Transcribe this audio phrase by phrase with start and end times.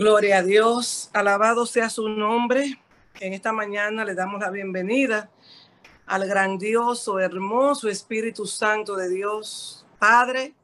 [0.00, 2.80] Gloria a Dios, alabado sea su nombre.
[3.20, 5.28] En esta mañana le damos la bienvenida
[6.06, 9.84] al grandioso, hermoso Espíritu Santo de Dios.
[9.98, 10.54] Padre,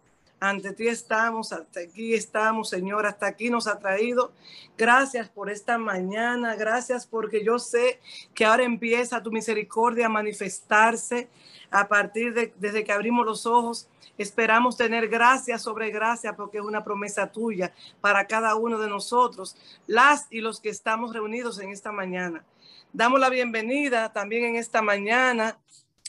[0.49, 4.33] ante ti estamos, hasta aquí estamos, Señor, hasta aquí nos ha traído.
[4.77, 8.01] Gracias por esta mañana, gracias porque yo sé
[8.35, 11.29] que ahora empieza tu misericordia a manifestarse
[11.71, 13.89] a partir de desde que abrimos los ojos.
[14.19, 19.57] Esperamos tener gracia sobre gracia porque es una promesa tuya para cada uno de nosotros,
[19.87, 22.45] las y los que estamos reunidos en esta mañana.
[22.93, 25.59] Damos la bienvenida también en esta mañana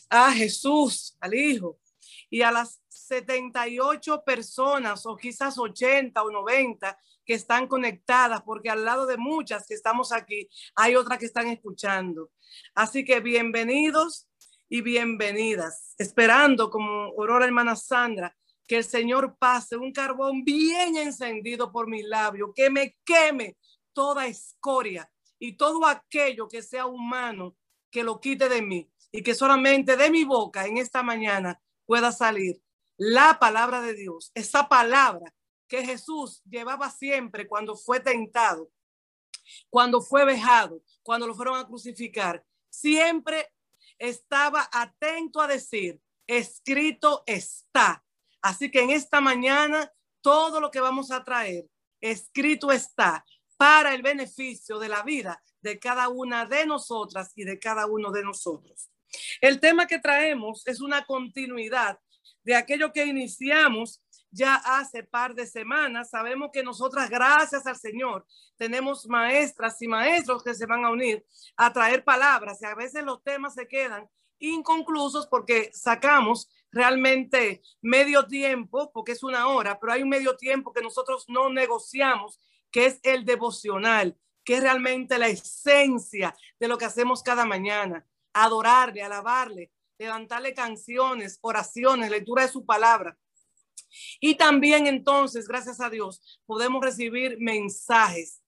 [0.10, 1.78] a Jesús, al Hijo,
[2.30, 8.84] y a las 78 personas o quizás 80 o 90 que están conectadas, porque al
[8.84, 12.32] lado de muchas que estamos aquí, hay otras que están escuchando.
[12.76, 14.28] Así que bienvenidos
[14.70, 18.36] y bienvenidas, esperando como la hermana Sandra,
[18.68, 23.58] que el Señor pase un carbón bien encendido por mi labio, que me queme
[23.94, 27.56] toda escoria y todo aquello que sea humano,
[27.90, 32.12] que lo quite de mí y que solamente de mi boca en esta mañana pueda
[32.12, 32.62] salir
[32.98, 35.34] la palabra de Dios, esa palabra
[35.68, 38.72] que Jesús llevaba siempre cuando fue tentado,
[39.70, 43.48] cuando fue vejado, cuando lo fueron a crucificar, siempre
[43.98, 48.04] estaba atento a decir, escrito está.
[48.42, 51.66] Así que en esta mañana, todo lo que vamos a traer,
[52.02, 53.26] escrito está
[53.58, 58.12] para el beneficio de la vida de cada una de nosotras y de cada uno
[58.12, 58.90] de nosotros.
[59.42, 62.00] El tema que traemos es una continuidad
[62.48, 64.02] de aquello que iniciamos
[64.32, 66.12] ya hace par de semanas.
[66.12, 68.26] Sabemos que nosotras, gracias al Señor,
[68.56, 71.26] tenemos maestras y maestros que se van a unir
[71.58, 78.26] a traer palabras y a veces los temas se quedan inconclusos porque sacamos realmente medio
[78.28, 82.40] tiempo, porque es una hora, pero hay un medio tiempo que nosotros no negociamos,
[82.72, 88.08] que es el devocional, que es realmente la esencia de lo que hacemos cada mañana,
[88.32, 93.18] adorarle, alabarle, levantarle canciones, oraciones, lectura de su palabra.
[94.20, 98.42] Y también entonces, gracias a Dios, podemos recibir mensajes,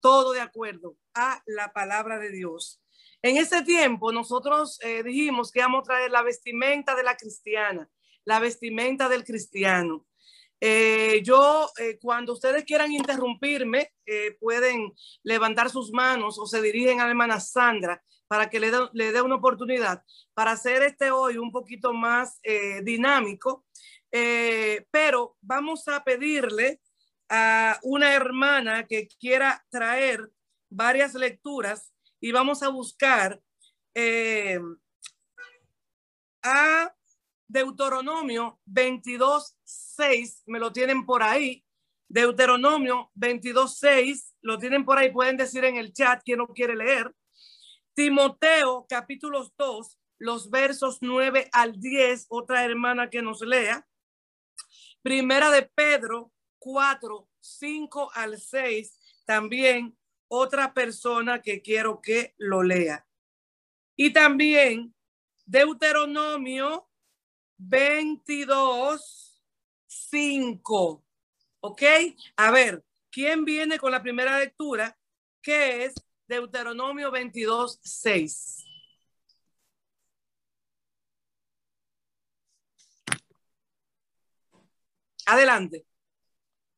[0.00, 2.80] todo de acuerdo a la palabra de Dios.
[3.22, 7.88] En ese tiempo nosotros eh, dijimos que íbamos a traer la vestimenta de la cristiana,
[8.24, 10.06] la vestimenta del cristiano.
[10.66, 13.92] Eh, yo, eh, cuando ustedes quieran interrumpirme,
[14.40, 18.78] pueden levantar sus manos o se dirigen a la hermana Sandra para que le dé
[18.92, 20.02] le una oportunidad
[20.32, 23.66] para hacer este hoy un poquito más eh, dinámico.
[24.10, 26.80] Eh, pero vamos a pedirle
[27.28, 30.30] a una hermana que quiera traer
[30.70, 33.40] varias lecturas y vamos a buscar
[33.94, 34.60] eh,
[36.42, 36.94] a
[37.48, 41.64] Deuteronomio 22, 6, me lo tienen por ahí.
[42.08, 46.76] Deuteronomio 22, 6, lo tienen por ahí, pueden decir en el chat quien no quiere
[46.76, 47.14] leer.
[47.94, 53.86] Timoteo capítulo 2, los versos 9 al 10, otra hermana que nos lea.
[55.02, 59.96] Primera de Pedro 4, 5 al 6, también
[60.28, 63.06] otra persona que quiero que lo lea.
[63.96, 64.94] Y también
[65.46, 66.88] Deuteronomio
[67.58, 69.40] 22,
[69.86, 71.04] 5.
[71.60, 71.82] ¿Ok?
[72.36, 74.96] A ver, ¿quién viene con la primera lectura?
[75.40, 75.94] Que es
[76.26, 78.64] Deuteronomio 22, 6.
[85.26, 85.86] Adelante.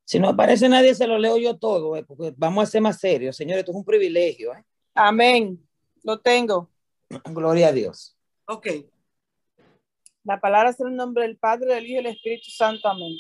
[0.05, 3.01] Si no aparece nadie, se lo leo yo todo, eh, porque vamos a ser más
[3.01, 3.37] serios.
[3.37, 4.55] Señores, esto es un privilegio.
[4.55, 4.65] Eh.
[4.95, 5.61] Amén.
[6.05, 6.71] Lo tengo.
[7.25, 8.17] Gloria a Dios.
[8.47, 8.69] Ok.
[10.27, 12.89] La palabra es el nombre del Padre, del Hijo y del Espíritu Santo.
[12.89, 13.13] Amén.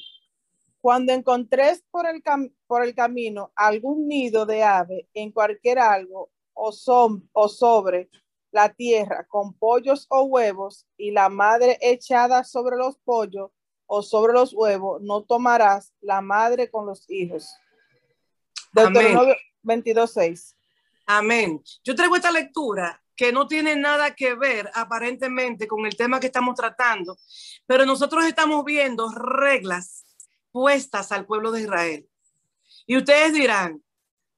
[0.80, 2.20] Cuando encontréis por el,
[2.66, 8.10] por el camino algún nido de ave en cualquier algo o, son, o sobre
[8.50, 13.52] la tierra con pollos o huevos y la madre echada sobre los pollos
[13.86, 17.48] o sobre los huevos, no tomarás la madre con los hijos.
[18.72, 20.56] Deuteronomio 22.6.
[21.06, 21.62] Amén.
[21.84, 26.26] Yo traigo esta lectura que no tiene nada que ver aparentemente con el tema que
[26.26, 27.18] estamos tratando,
[27.66, 30.04] pero nosotros estamos viendo reglas
[30.52, 32.08] puestas al pueblo de Israel.
[32.86, 33.82] Y ustedes dirán,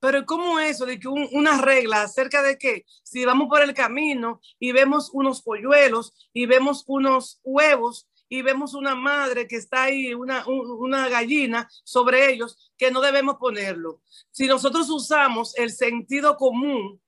[0.00, 4.40] pero ¿cómo eso de que una regla acerca de que si vamos por el camino
[4.58, 10.14] y vemos unos polluelos y vemos unos huevos y vemos una madre que está ahí,
[10.14, 14.02] una, una gallina sobre ellos, que no debemos ponerlo?
[14.30, 17.00] Si nosotros usamos el sentido común,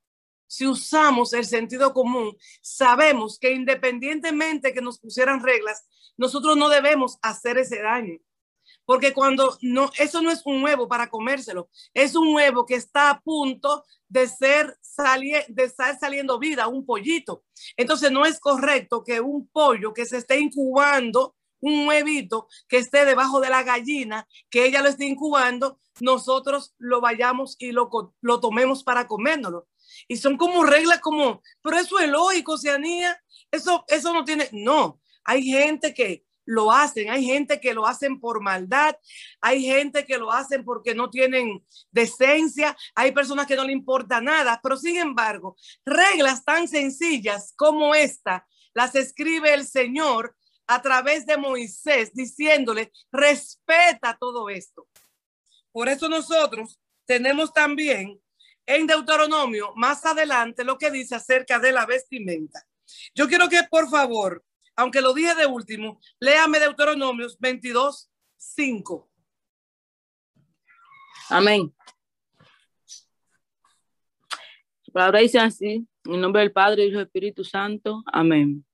[0.50, 5.86] si usamos el sentido común, sabemos que independientemente que nos pusieran reglas,
[6.16, 8.18] nosotros no debemos hacer ese daño
[8.90, 13.10] porque cuando no, eso no es un huevo para comérselo, es un huevo que está
[13.10, 14.76] a punto de ser
[15.48, 17.44] de estar saliendo vida, un pollito.
[17.76, 23.04] Entonces no es correcto que un pollo que se esté incubando, un huevito que esté
[23.04, 28.40] debajo de la gallina, que ella lo esté incubando, nosotros lo vayamos y lo, lo
[28.40, 29.68] tomemos para comérnoslo.
[30.08, 33.20] Y son como reglas como, pero eso es lógico, Oceanía,
[33.50, 38.18] eso, eso no tiene, no, hay gente que lo hacen, hay gente que lo hacen
[38.18, 38.96] por maldad,
[39.40, 44.20] hay gente que lo hacen porque no tienen decencia, hay personas que no le importa
[44.20, 51.26] nada, pero sin embargo, reglas tan sencillas como esta las escribe el Señor a través
[51.26, 54.86] de Moisés diciéndole, respeta todo esto.
[55.72, 58.20] Por eso nosotros tenemos también
[58.66, 62.62] en Deuteronomio más adelante lo que dice acerca de la vestimenta.
[63.14, 64.44] Yo quiero que por favor
[64.80, 69.10] aunque lo dije de último, léame Deuteronomios 22, 5.
[71.28, 71.74] Amén.
[74.80, 78.02] Su palabra dice así, en nombre del Padre, y del Espíritu Santo.
[78.06, 78.64] Amén.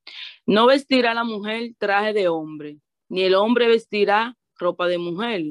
[0.46, 2.78] No vestirá la mujer traje de hombre,
[3.08, 5.42] ni el hombre vestirá ropa de mujer,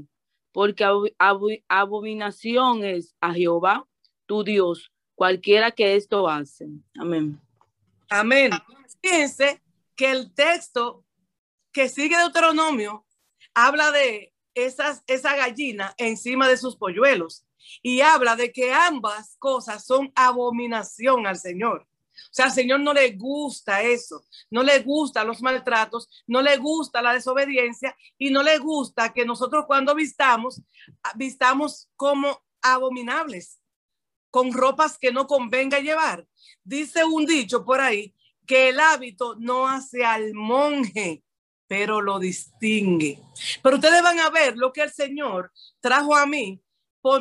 [0.54, 0.86] porque
[1.68, 3.86] abominación es a Jehová,
[4.26, 6.68] tu Dios, cualquiera que esto hace.
[7.00, 7.40] Amén.
[8.10, 8.52] Amén.
[9.02, 9.62] Fíjense
[9.96, 11.04] que el texto
[11.72, 13.06] que sigue Deuteronomio
[13.54, 17.46] habla de esas, esa gallina encima de sus polluelos
[17.82, 21.88] y habla de que ambas cosas son abominación al Señor.
[22.16, 26.58] O sea, al Señor no le gusta eso, no le gustan los maltratos, no le
[26.58, 30.62] gusta la desobediencia y no le gusta que nosotros cuando vistamos,
[31.16, 33.60] vistamos como abominables,
[34.36, 36.28] con ropas que no convenga llevar.
[36.62, 38.14] Dice un dicho por ahí
[38.46, 41.24] que el hábito no hace al monje,
[41.68, 43.18] pero lo distingue.
[43.64, 46.62] Pero ustedes van a ver lo que el Señor trajo a mí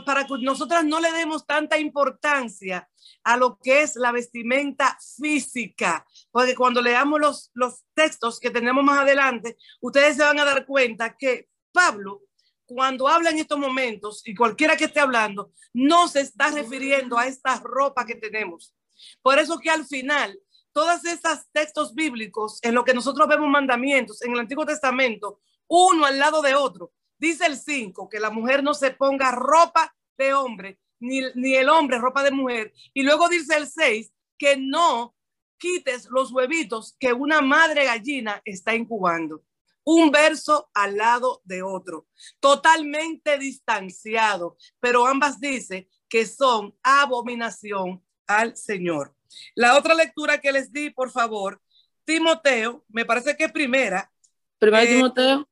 [0.04, 2.90] para que nosotras no le demos tanta importancia
[3.22, 8.82] a lo que es la vestimenta física, porque cuando leamos los, los textos que tenemos
[8.82, 12.22] más adelante, ustedes se van a dar cuenta que Pablo,
[12.66, 17.26] cuando habla en estos momentos, y cualquiera que esté hablando, no se está refiriendo a
[17.26, 18.74] esta ropa que tenemos.
[19.22, 20.38] Por eso que al final
[20.72, 26.04] todas esas textos bíblicos en lo que nosotros vemos mandamientos en el Antiguo Testamento, uno
[26.04, 26.92] al lado de otro.
[27.18, 31.68] Dice el 5 que la mujer no se ponga ropa de hombre, ni, ni el
[31.68, 32.72] hombre ropa de mujer.
[32.92, 35.14] Y luego dice el 6 que no
[35.58, 39.42] quites los huevitos que una madre gallina está incubando.
[39.84, 42.06] Un verso al lado de otro,
[42.40, 49.14] totalmente distanciado, pero ambas dice que son abominación al Señor.
[49.54, 51.60] La otra lectura que les di, por favor,
[52.04, 54.10] Timoteo, me parece que primera.
[54.58, 55.48] Primera eh, Timoteo.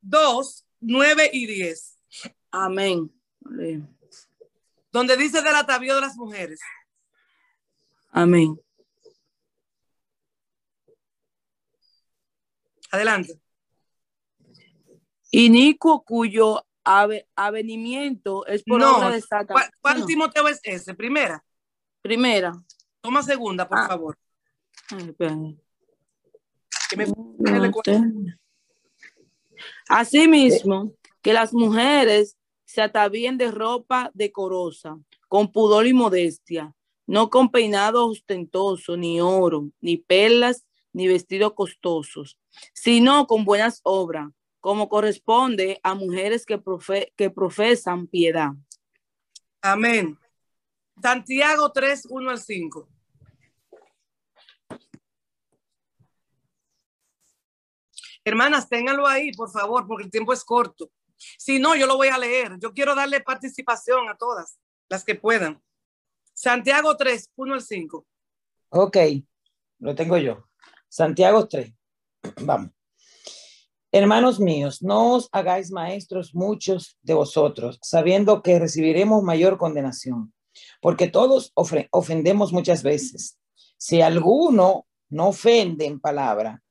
[0.00, 1.98] 2, 9 y 10.
[2.50, 3.12] Amén.
[4.92, 6.60] Donde dice del atavío de las mujeres.
[8.10, 8.58] Amén.
[12.90, 13.40] Adelante.
[15.30, 20.94] Inicuo cuyo avenimiento es por no, obra de ¿Cuál, cuál Timoteo es ese?
[20.94, 21.44] Primera.
[22.02, 22.52] Primera.
[23.00, 23.86] Toma segunda, por ah.
[23.86, 24.18] favor.
[29.88, 36.74] Asimismo, que las mujeres se atavíen de ropa decorosa, con pudor y modestia,
[37.06, 42.38] no con peinado ostentoso, ni oro, ni perlas, ni vestidos costosos,
[42.72, 44.28] sino con buenas obras,
[44.60, 46.60] como corresponde a mujeres que,
[47.16, 48.50] que profesan piedad.
[49.62, 50.18] Amén.
[51.02, 52.88] Santiago 3, 1 al 5.
[58.22, 60.90] Hermanas, ténganlo ahí, por favor, porque el tiempo es corto.
[61.38, 62.58] Si no, yo lo voy a leer.
[62.58, 65.62] Yo quiero darle participación a todas las que puedan.
[66.34, 68.06] Santiago 3, 1 al 5.
[68.70, 68.96] Ok,
[69.78, 70.48] lo tengo yo.
[70.88, 71.74] Santiago 3.
[72.42, 72.70] Vamos.
[73.92, 80.32] Hermanos míos, no os hagáis maestros muchos de vosotros, sabiendo que recibiremos mayor condenación
[80.80, 83.38] porque todos ofendemos muchas veces.
[83.76, 86.62] Si alguno no ofende en palabra,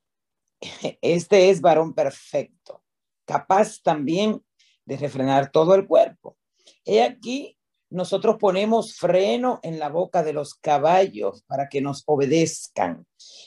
[1.01, 2.83] este es varón perfecto,
[3.25, 4.43] capaz también
[4.85, 6.37] de refrenar todo el cuerpo.
[6.85, 7.57] He aquí,
[7.91, 13.05] nosotros ponemos freno en la boca de los caballos para que nos obedezcan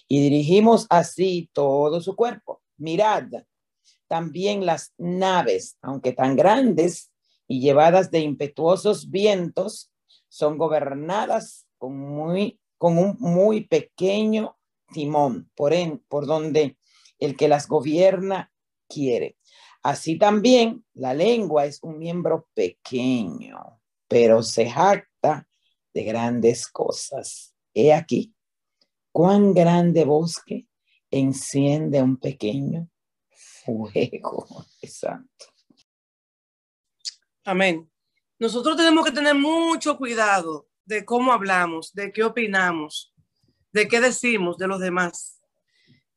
[0.09, 2.61] y dirigimos así todo su cuerpo.
[2.77, 3.29] Mirad,
[4.13, 7.11] también las naves, aunque tan grandes
[7.49, 9.91] y llevadas de impetuosos vientos,
[10.29, 14.59] son gobernadas con, muy, con un muy pequeño
[14.93, 16.77] timón, por, en, por donde
[17.19, 18.53] el que las gobierna
[18.87, 19.39] quiere.
[19.83, 25.49] Así también la lengua es un miembro pequeño, pero se jacta
[25.95, 27.55] de grandes cosas.
[27.73, 28.35] He aquí,
[29.11, 30.67] cuán grande bosque
[31.11, 32.92] enciende un pequeño
[33.65, 34.67] fuego.
[37.45, 37.91] Amén.
[38.39, 43.13] Nosotros tenemos que tener mucho cuidado de cómo hablamos, de qué opinamos,
[43.73, 45.41] de qué decimos de los demás.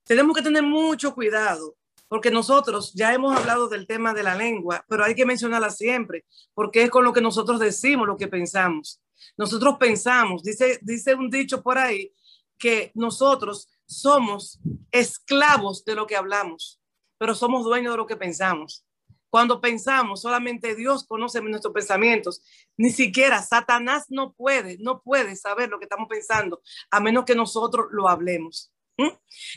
[0.04, 4.86] Tenemos que tener mucho cuidado porque nosotros ya hemos hablado del tema de la lengua,
[4.88, 9.02] pero hay que mencionarla siempre, porque es con lo que nosotros decimos lo que pensamos.
[9.38, 12.14] Nosotros pensamos, dice, dice un dicho por ahí,
[12.58, 14.60] que nosotros somos
[14.92, 16.80] esclavos de lo que hablamos,
[17.26, 18.86] pero somos dueños de lo que pensamos.
[19.32, 22.44] Cuando pensamos, solamente Dios conoce nuestros pensamientos.
[22.78, 27.34] Ni siquiera Satanás no puede, no puede saber lo que estamos pensando, a menos que
[27.34, 28.72] nosotros lo hablemos.
[28.96, 29.10] ¿Mm?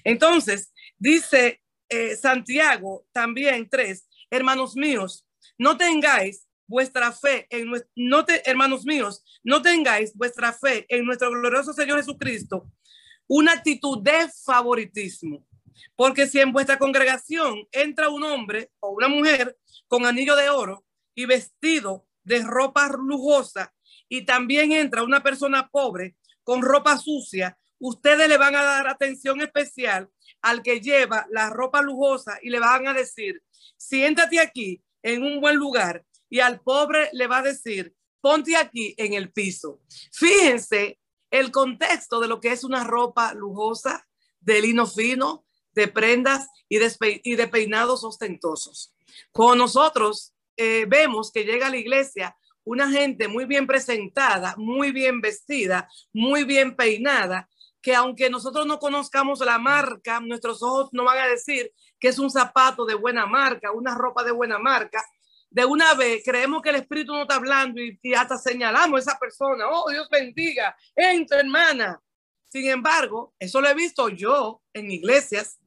[0.04, 1.60] Entonces, dice
[1.90, 5.26] eh, Santiago también tres, hermanos míos,
[5.58, 11.30] no tengáis vuestra fe en no te, hermanos míos, no tengáis vuestra fe en nuestro
[11.30, 12.66] glorioso Señor Jesucristo
[13.28, 15.44] una actitud de favoritismo.
[15.96, 19.56] Porque si en vuestra congregación entra un hombre o una mujer
[19.86, 20.84] con anillo de oro
[21.14, 23.74] y vestido de ropa lujosa
[24.08, 29.40] y también entra una persona pobre con ropa sucia, ustedes le van a dar atención
[29.40, 30.08] especial
[30.42, 33.42] al que lleva la ropa lujosa y le van a decir,
[33.76, 38.94] siéntate aquí en un buen lugar y al pobre le va a decir, ponte aquí
[38.98, 39.80] en el piso.
[40.12, 40.98] Fíjense
[41.30, 44.06] el contexto de lo que es una ropa lujosa,
[44.40, 45.44] de lino fino,
[45.78, 48.92] de prendas y de, peinados ostentosos.
[49.30, 54.90] Con nosotros eh, vemos que llega a la iglesia una gente muy bien presentada, muy
[54.90, 57.48] bien vestida, muy bien peinada,
[57.80, 62.18] que aunque nosotros no conozcamos la marca, nuestros ojos no van a decir que es
[62.18, 65.02] un zapato de buena marca, una ropa de buena marca.
[65.48, 69.18] De una vez creemos que el Espíritu no está hablando y, hasta señalamos a esa
[69.18, 69.66] persona.
[69.70, 72.02] Oh, Dios bendiga, entra hermana.
[72.48, 75.57] Sin embargo, eso lo he visto yo en iglesias.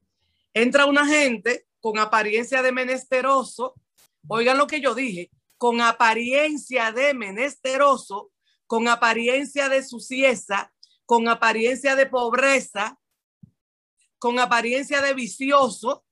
[0.54, 3.76] Entra una gente con apariencia de menesteroso.
[4.28, 8.32] Oigan lo que yo dije, con apariencia de menesteroso,
[8.68, 10.74] con apariencia de sucieza,
[11.06, 13.00] con apariencia de pobreza,
[14.18, 16.06] con apariencia de vicioso,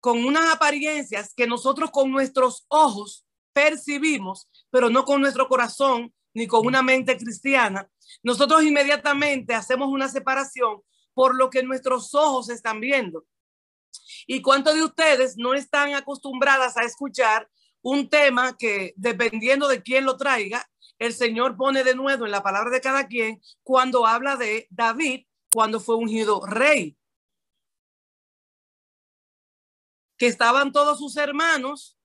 [0.00, 6.46] con unas apariencias que nosotros con nuestros ojos percibimos, pero no con nuestro corazón ni
[6.46, 7.88] con una mente cristiana,
[8.22, 10.82] nosotros inmediatamente hacemos una separación
[11.14, 13.26] por lo que nuestros ojos están viendo.
[14.26, 17.48] ¿Y cuántos de ustedes no están acostumbradas a escuchar
[17.82, 22.42] un tema que, dependiendo de quién lo traiga, el Señor pone de nuevo en la
[22.42, 26.96] palabra de cada quien cuando habla de David, cuando fue ungido rey.
[30.16, 31.98] Que estaban todos sus hermanos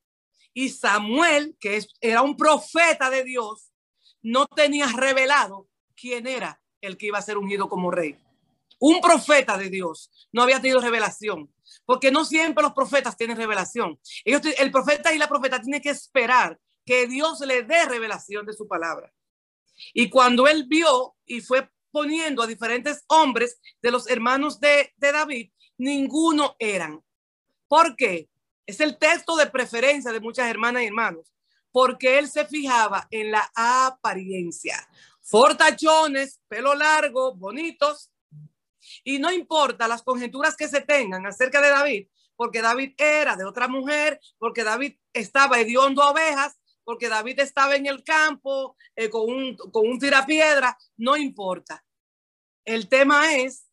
[0.53, 3.71] y Samuel, que era un profeta de Dios,
[4.23, 8.17] no tenía revelado quién era el que iba a ser ungido como rey.
[8.79, 11.51] Un profeta de Dios no había tenido revelación,
[11.85, 13.99] porque no siempre los profetas tienen revelación.
[14.23, 18.67] El profeta y la profeta tienen que esperar que Dios le dé revelación de su
[18.67, 19.11] palabra.
[19.93, 25.51] Y cuando él vio y fue poniendo a diferentes hombres de los hermanos de, David,
[25.77, 27.03] ninguno eran.
[27.67, 28.29] ¿Por qué?
[28.65, 31.33] Es el texto de preferencia de muchas hermanas y hermanos,
[31.71, 34.87] porque él se fijaba en la apariencia.
[35.21, 38.11] Fortachones, pelo largo, bonitos.
[39.03, 43.45] Y no importa las conjeturas que se tengan acerca de David, porque David era de
[43.45, 49.09] otra mujer, porque David estaba hediondo a ovejas, porque David estaba en el campo eh,
[49.09, 51.83] con, un, con un tirapiedra, no importa.
[52.63, 53.67] El tema es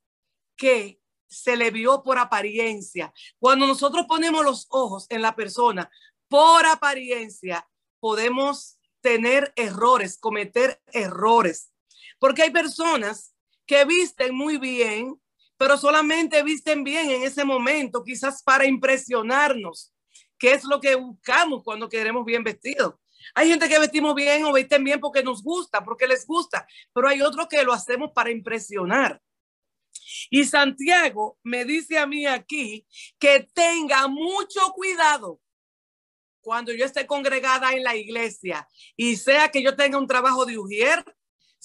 [0.56, 3.12] que se le vio por apariencia.
[3.38, 5.90] Cuando nosotros ponemos los ojos en la persona
[6.28, 7.68] por apariencia,
[8.00, 11.72] podemos tener errores, cometer errores.
[12.18, 13.33] Porque hay personas
[13.66, 15.20] que visten muy bien,
[15.56, 19.92] pero solamente visten bien en ese momento, quizás para impresionarnos,
[20.38, 22.94] que es lo que buscamos cuando queremos bien vestidos.
[23.34, 27.08] Hay gente que vestimos bien o visten bien porque nos gusta, porque les gusta, pero
[27.08, 29.20] hay otros que lo hacemos para impresionar.
[30.30, 32.86] Y Santiago me dice a mí aquí
[33.18, 35.40] que tenga mucho cuidado
[36.40, 40.58] cuando yo esté congregada en la iglesia y sea que yo tenga un trabajo de
[40.58, 41.04] ujier,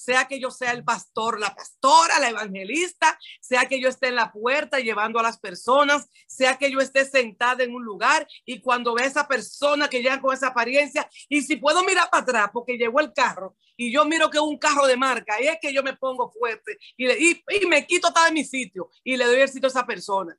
[0.00, 4.16] sea que yo sea el pastor, la pastora, la evangelista, sea que yo esté en
[4.16, 8.60] la puerta llevando a las personas, sea que yo esté sentada en un lugar y
[8.60, 12.22] cuando ve a esa persona que llega con esa apariencia y si puedo mirar para
[12.22, 15.48] atrás porque llegó el carro y yo miro que es un carro de marca y
[15.48, 19.16] es que yo me pongo fuerte y, y, me quito hasta de mi sitio y
[19.16, 20.36] le doy el sitio a esa persona.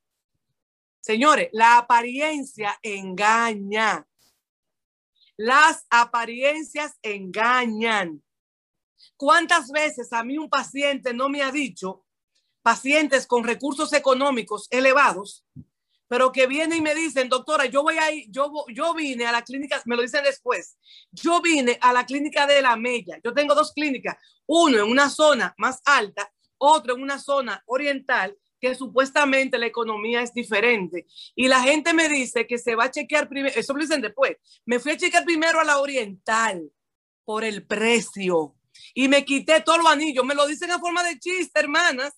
[0.99, 4.07] Señores, la apariencia engaña.
[5.37, 8.21] Las apariencias engañan.
[9.15, 12.05] ¿Cuántas veces a mí un paciente no me ha dicho,
[12.61, 15.45] pacientes con recursos económicos elevados,
[16.07, 19.31] pero que vienen y me dicen, doctora, yo voy a ir, yo, yo vine a
[19.31, 20.77] la clínica, me lo dicen después,
[21.11, 25.09] yo vine a la clínica de la Mella, yo tengo dos clínicas, uno en una
[25.09, 31.07] zona más alta, otro en una zona oriental, que supuestamente la economía es diferente.
[31.33, 34.37] Y la gente me dice que se va a chequear primero, eso me dicen después,
[34.65, 36.71] me fui a chequear primero a la oriental
[37.23, 38.55] por el precio
[38.93, 42.13] y me quité todos los anillos, me lo dicen a forma de chiste, hermanas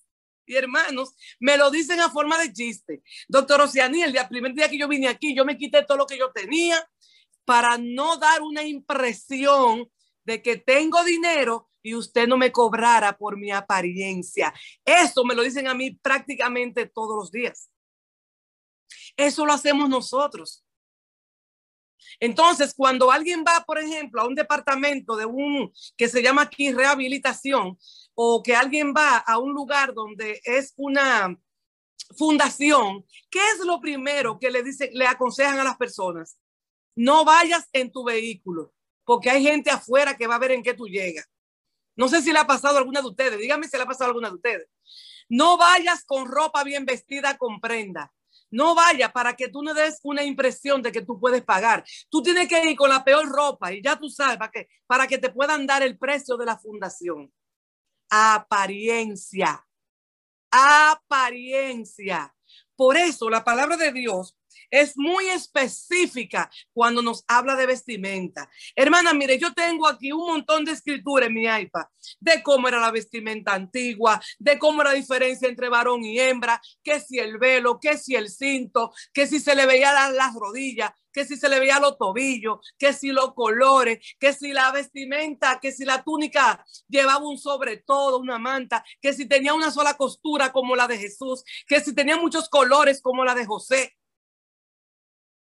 [0.46, 3.02] y hermanos, me lo dicen a forma de chiste.
[3.28, 6.06] Doctor Oceaní, el día, primer día que yo vine aquí, yo me quité todo lo
[6.06, 6.86] que yo tenía
[7.44, 9.90] para no dar una impresión
[10.24, 14.52] de que tengo dinero y usted no me cobrara por mi apariencia.
[14.84, 17.70] Eso me lo dicen a mí prácticamente todos los días.
[19.16, 20.63] Eso lo hacemos nosotros.
[22.20, 26.72] Entonces, cuando alguien va, por ejemplo, a un departamento de un que se llama aquí
[26.72, 27.78] rehabilitación,
[28.14, 31.36] o que alguien va a un lugar donde es una
[32.16, 36.38] fundación, ¿qué es lo primero que le dicen, le aconsejan a las personas?
[36.94, 38.72] No vayas en tu vehículo,
[39.04, 41.28] porque hay gente afuera que va a ver en qué tú llegas.
[41.96, 43.38] No sé si le ha pasado a alguna de ustedes.
[43.38, 44.68] Dígame si le ha pasado a alguna de ustedes.
[45.28, 48.12] No vayas con ropa bien vestida con prenda.
[48.50, 51.84] No vaya para que tú no des una impresión de que tú puedes pagar.
[52.08, 55.06] Tú tienes que ir con la peor ropa y ya tú sabes para que, para
[55.06, 57.32] que te puedan dar el precio de la fundación.
[58.10, 59.66] Apariencia.
[60.50, 62.34] Apariencia.
[62.76, 64.36] Por eso la palabra de Dios
[64.70, 68.50] es muy específica cuando nos habla de vestimenta.
[68.74, 71.84] Hermana, mire, yo tengo aquí un montón de escritura en mi iPad
[72.20, 76.60] de cómo era la vestimenta antigua, de cómo era la diferencia entre varón y hembra,
[76.82, 80.92] que si el velo, que si el cinto, que si se le veía las, rodillas,
[81.12, 85.60] que si se le veía los tobillos, que si los colores, que si la vestimenta,
[85.60, 89.94] que si la túnica llevaba un sobre todo, una manta, que si tenía una sola
[89.94, 93.94] costura como la de Jesús, que si tenía muchos colores como la de José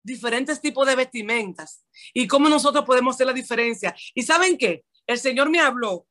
[0.03, 1.83] diferentes tipos de vestimentas
[2.13, 3.95] y cómo nosotros podemos hacer la diferencia.
[4.13, 4.85] ¿Y saben qué?
[5.07, 6.07] El Señor me habló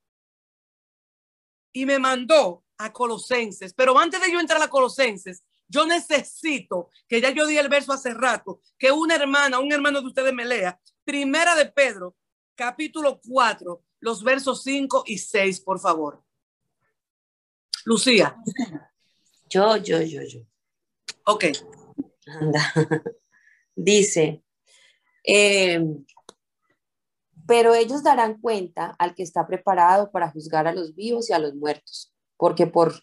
[1.73, 7.21] y me mandó a Colosenses, pero antes de yo entrar a Colosenses, yo necesito, que
[7.21, 10.45] ya yo di el verso hace rato, que una hermana, un hermano de ustedes me
[10.45, 12.17] lea, primera de Pedro,
[12.57, 16.25] capítulo 4, los versos 5 y 6, por favor.
[17.85, 18.37] Lucía.
[19.49, 20.41] Yo, yo, yo, yo.
[21.27, 21.45] Ok.
[22.27, 22.73] Anda.
[23.75, 24.43] Dice,
[25.25, 25.85] eh,
[27.47, 31.39] pero ellos darán cuenta al que está preparado para juzgar a los vivos y a
[31.39, 32.95] los muertos, porque por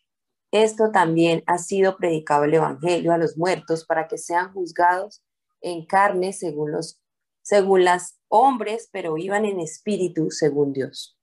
[0.52, 5.24] esto también ha sido predicado el Evangelio a los muertos para que sean juzgados
[5.62, 7.02] en carne según, los,
[7.42, 11.20] según las hombres, pero vivan en espíritu según Dios.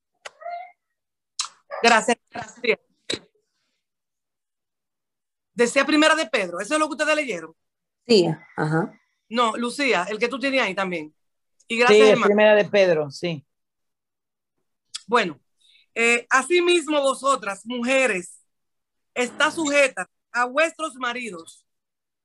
[1.82, 2.18] Gracias.
[2.30, 2.78] gracias.
[5.54, 7.54] Decía primera de Pedro, ¿eso es lo que ustedes leyeron?
[8.06, 9.00] Sí, ajá.
[9.28, 11.14] No, Lucía, el que tú tienes ahí también.
[11.66, 12.26] Y gracias, sí, hermano.
[12.26, 13.44] primera de Pedro, sí.
[15.06, 15.40] Bueno,
[15.94, 18.40] eh, asimismo vosotras, mujeres,
[19.14, 21.66] está sujeta a vuestros maridos,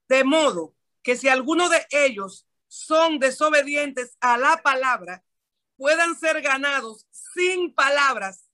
[0.08, 5.24] de modo que si alguno de ellos son desobedientes a la palabra,
[5.78, 8.50] puedan ser ganados sin palabras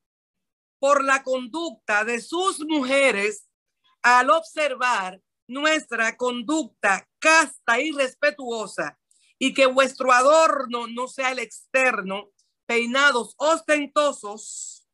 [0.79, 3.47] por la conducta de sus mujeres
[4.01, 8.99] al observar nuestra conducta casta y respetuosa
[9.39, 12.29] y que vuestro adorno no sea el externo,
[12.67, 14.87] peinados ostentosos,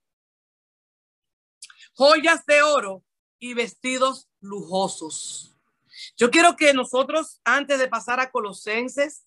[1.94, 3.04] joyas de oro
[3.38, 5.58] y vestidos lujosos.
[6.16, 9.26] Yo quiero que nosotros, antes de pasar a Colosenses,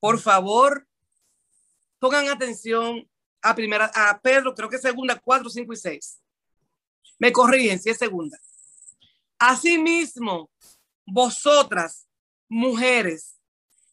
[0.00, 0.88] por favor,
[1.98, 3.06] pongan atención
[3.42, 6.22] a primera, a Pedro, creo que segunda, cuatro, cinco y seis.
[7.18, 8.38] Me corrigen si es segunda.
[9.38, 10.50] Asimismo,
[11.04, 12.07] vosotras,
[12.48, 13.40] mujeres,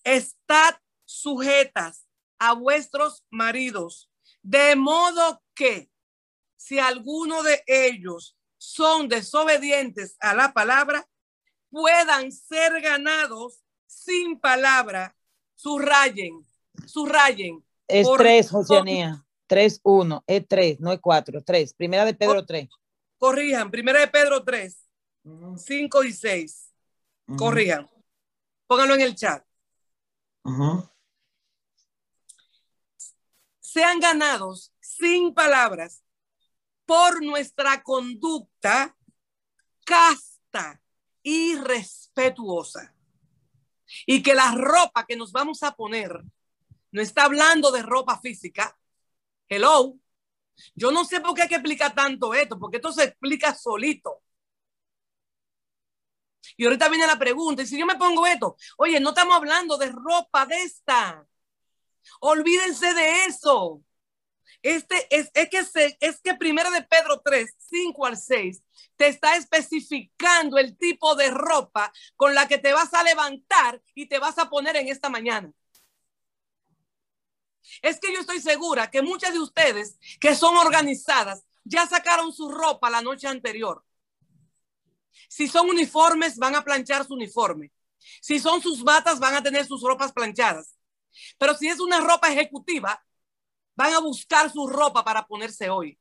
[0.04, 2.08] estad sujetas
[2.40, 4.10] a vuestros maridos,
[4.42, 5.90] de modo que
[6.56, 11.08] si alguno de ellos son desobedientes a la palabra,
[11.70, 15.16] puedan ser ganados sin palabra.
[15.56, 16.46] Subrayen,
[16.86, 17.64] subrayen.
[17.88, 19.24] Es tres, Josianía.
[19.48, 20.24] Tres, uno.
[20.26, 21.44] Es tres, no es cuatro.
[21.44, 21.74] Tres.
[21.74, 22.68] Primera de Pedro, tres.
[23.18, 23.70] Corrijan.
[23.70, 24.86] Primera de Pedro, tres.
[25.58, 26.72] 5 y 6.
[27.38, 27.90] Corrijan.
[28.68, 29.44] Pónganlo en el chat.
[33.60, 36.04] Sean ganados sin palabras
[36.86, 38.96] por nuestra conducta
[39.86, 40.82] casta
[41.24, 42.92] y respetuosa.
[44.06, 46.24] y que la ropa que nos vamos a poner
[46.92, 48.78] no está hablando de ropa física.
[49.48, 49.96] Hello.
[50.74, 54.24] Yo no sé por qué hay que explicar tanto esto, porque esto se explica solito.
[56.58, 59.78] Y ahorita viene la pregunta, y si yo me pongo esto, oye, no estamos hablando
[59.78, 61.26] de ropa de esta.
[62.20, 63.82] Olvídense de eso.
[64.62, 68.64] Este es, es que se, es que primero de Pedro 3, 5 al 6
[68.96, 74.08] te está especificando el tipo de ropa con la que te vas a levantar y
[74.08, 75.52] te vas a poner en esta mañana.
[77.82, 82.50] Es que yo estoy segura que muchas de ustedes que son organizadas ya sacaron su
[82.50, 83.84] ropa la noche anterior.
[85.30, 87.72] Si son uniformes, van a planchar su uniforme.
[88.22, 90.78] Si son sus batas, van a tener sus ropas planchadas.
[91.38, 93.04] Pero si es una ropa ejecutiva,
[93.76, 96.00] van a buscar su ropa para ponerse hoy.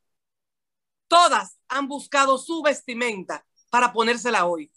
[1.09, 4.72] Todas han buscado su vestimenta para ponérsela hoy.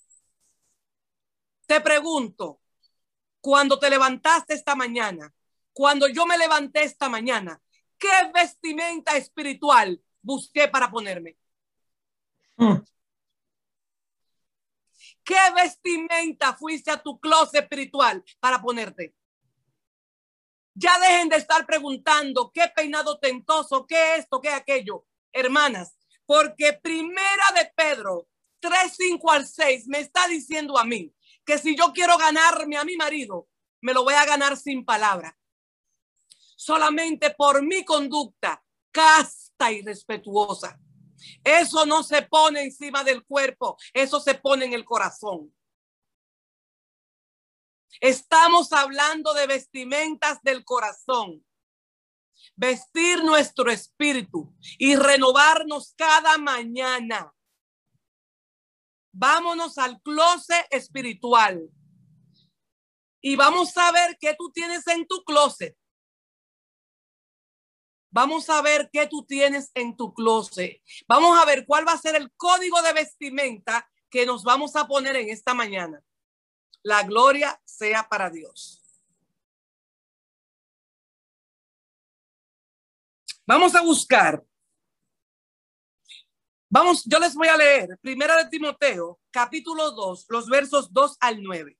[1.65, 2.61] Te pregunto,
[3.41, 5.33] cuando te levantaste esta mañana,
[5.73, 7.61] cuando yo me levanté esta mañana,
[7.97, 11.37] ¿qué vestimenta espiritual busqué para ponerme?
[12.57, 12.77] Mm.
[15.27, 19.13] ¿Qué vestimenta fuiste a tu closet espiritual para ponerte?
[20.73, 25.05] Ya dejen de estar preguntando qué peinado tentoso, qué esto, qué aquello.
[25.33, 28.29] Hermanas, porque primera de Pedro
[28.61, 31.13] 3, 5 al 6 me está diciendo a mí
[31.45, 33.49] que si yo quiero ganarme a mi marido,
[33.81, 35.37] me lo voy a ganar sin palabra
[36.57, 40.79] solamente por mi conducta casta y respetuosa.
[41.43, 45.53] Eso no se pone encima del cuerpo, eso se pone en el corazón.
[47.99, 51.43] Estamos hablando de vestimentas del corazón.
[52.55, 57.33] Vestir nuestro espíritu y renovarnos cada mañana.
[59.11, 61.69] Vámonos al closet espiritual.
[63.21, 65.75] Y vamos a ver qué tú tienes en tu closet
[68.17, 70.81] Vamos a ver qué tú tienes en tu closet.
[71.07, 74.87] Vamos a ver cuál va a ser el código de vestimenta que nos vamos a
[74.87, 76.03] poner en esta mañana.
[76.81, 78.81] La gloria sea para Dios.
[83.45, 84.43] Vamos a buscar.
[86.71, 91.43] Vamos, yo les voy a leer Primera de Timoteo, capítulo 2, los versos 2 al
[91.43, 91.77] 9.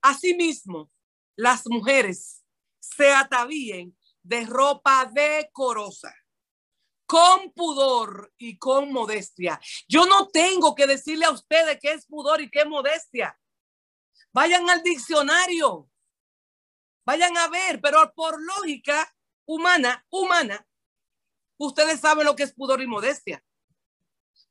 [0.00, 0.90] Asimismo,
[1.36, 2.42] las mujeres
[2.80, 6.14] se atavíen de ropa decorosa,
[7.06, 9.60] con pudor y con modestia.
[9.88, 13.38] Yo no tengo que decirle a ustedes qué es pudor y qué es modestia.
[14.32, 15.88] Vayan al diccionario,
[17.04, 19.14] vayan a ver, pero por lógica
[19.46, 20.66] humana, humana,
[21.56, 23.42] ustedes saben lo que es pudor y modestia.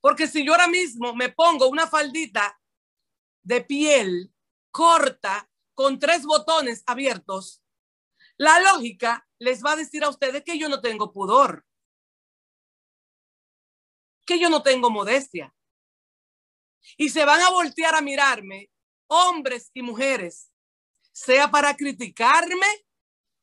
[0.02, 2.60] Porque si yo ahora mismo me pongo una faldita
[3.44, 4.34] de piel
[4.72, 7.62] corta con tres botones abiertos,
[8.38, 11.66] la lógica les va a decir a ustedes que yo no tengo pudor,
[14.26, 15.54] que yo no tengo modestia.
[16.98, 18.70] Y se van a voltear a mirarme,
[19.08, 20.52] hombres y mujeres,
[21.12, 22.68] sea para criticarme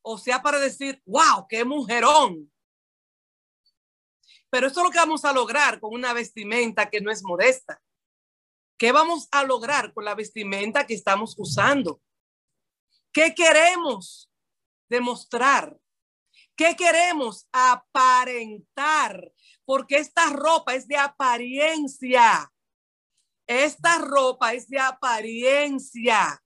[0.06, 2.52] o sea para decir, wow, qué mujerón.
[4.50, 7.82] Pero eso es lo que vamos a lograr con una vestimenta que no es modesta.
[8.78, 12.02] ¿Qué vamos a lograr con la vestimenta que estamos usando?
[13.12, 14.30] ¿Qué queremos
[14.88, 15.76] demostrar?
[16.56, 17.48] ¿Qué queremos?
[17.52, 19.32] Aparentar,
[19.64, 22.52] porque esta ropa es de apariencia.
[23.46, 26.40] Esta ropa es de apariencia.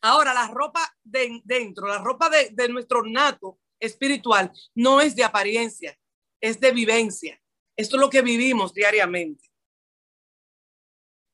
[0.00, 5.24] Ahora, la ropa de dentro, la ropa de, de nuestro nato espiritual no es de
[5.24, 5.98] apariencia,
[6.40, 7.40] es de vivencia.
[7.76, 9.50] Esto es lo que vivimos diariamente.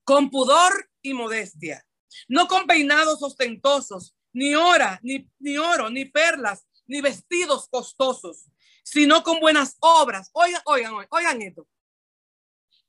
[0.05, 1.87] Con pudor y modestia,
[2.29, 8.47] no con peinados ostentosos, ni ora, ni, ni oro, ni perlas, ni vestidos costosos,
[8.83, 10.31] sino con buenas obras.
[10.33, 11.67] Oigan, oigan, oigan esto.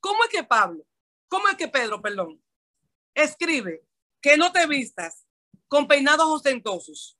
[0.00, 0.84] ¿Cómo es que Pablo,
[1.28, 2.42] cómo es que Pedro, perdón,
[3.14, 3.84] escribe
[4.20, 5.26] que no te vistas
[5.68, 7.18] con peinados ostentosos,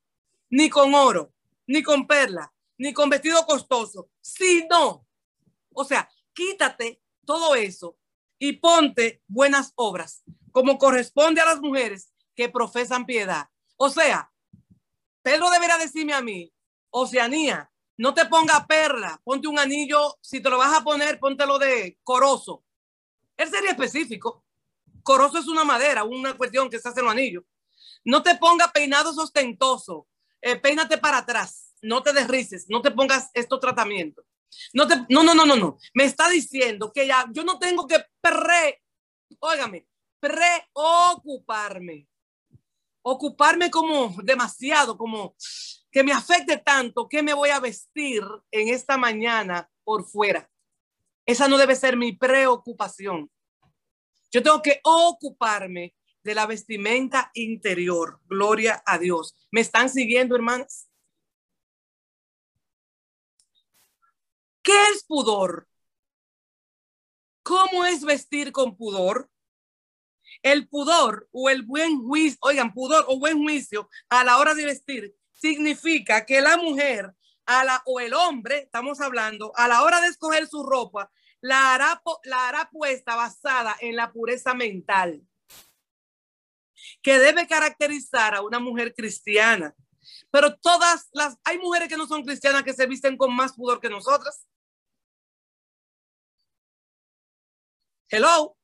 [0.49, 1.33] ni con oro,
[1.65, 5.07] ni con perla, ni con vestido costoso, sino,
[5.73, 7.97] o sea, quítate todo eso
[8.37, 13.47] y ponte buenas obras, como corresponde a las mujeres que profesan piedad.
[13.77, 14.31] O sea,
[15.21, 16.53] Pedro deberá decirme a mí,
[16.89, 21.59] Oceanía, no te ponga perla, ponte un anillo, si te lo vas a poner, póntelo
[21.59, 22.63] de corozo.
[23.37, 24.43] Él sería específico.
[25.03, 27.43] Corozo es una madera, una cuestión que se hace en los anillos.
[28.05, 30.07] No te ponga peinado sostentoso,
[30.41, 34.25] eh, peínate para atrás, no te desrices, no te pongas estos tratamientos.
[34.73, 35.77] No, te, no, no, no, no, no.
[35.93, 38.83] Me está diciendo que ya yo no tengo que pre,
[39.39, 39.87] óigame,
[40.19, 42.07] preocuparme
[43.03, 45.35] ocuparme como demasiado, como
[45.91, 50.49] que me afecte tanto que me voy a vestir en esta mañana por fuera.
[51.25, 53.29] Esa no debe ser mi preocupación.
[54.31, 58.19] Yo tengo que ocuparme de la vestimenta interior.
[58.25, 59.35] Gloria a Dios.
[59.51, 60.89] ¿Me están siguiendo, hermanas?
[64.63, 65.67] ¿Qué es pudor?
[67.43, 69.29] ¿Cómo es vestir con pudor?
[70.43, 74.65] El pudor o el buen juicio, oigan, pudor o buen juicio a la hora de
[74.65, 77.13] vestir significa que la mujer
[77.45, 81.73] a la, o el hombre, estamos hablando, a la hora de escoger su ropa, la
[81.73, 85.21] hará, la hará puesta basada en la pureza mental
[87.01, 89.75] que debe caracterizar a una mujer cristiana.
[90.31, 93.79] Pero todas las, hay mujeres que no son cristianas que se visten con más pudor
[93.79, 94.45] que nosotras.
[98.09, 98.57] Hello.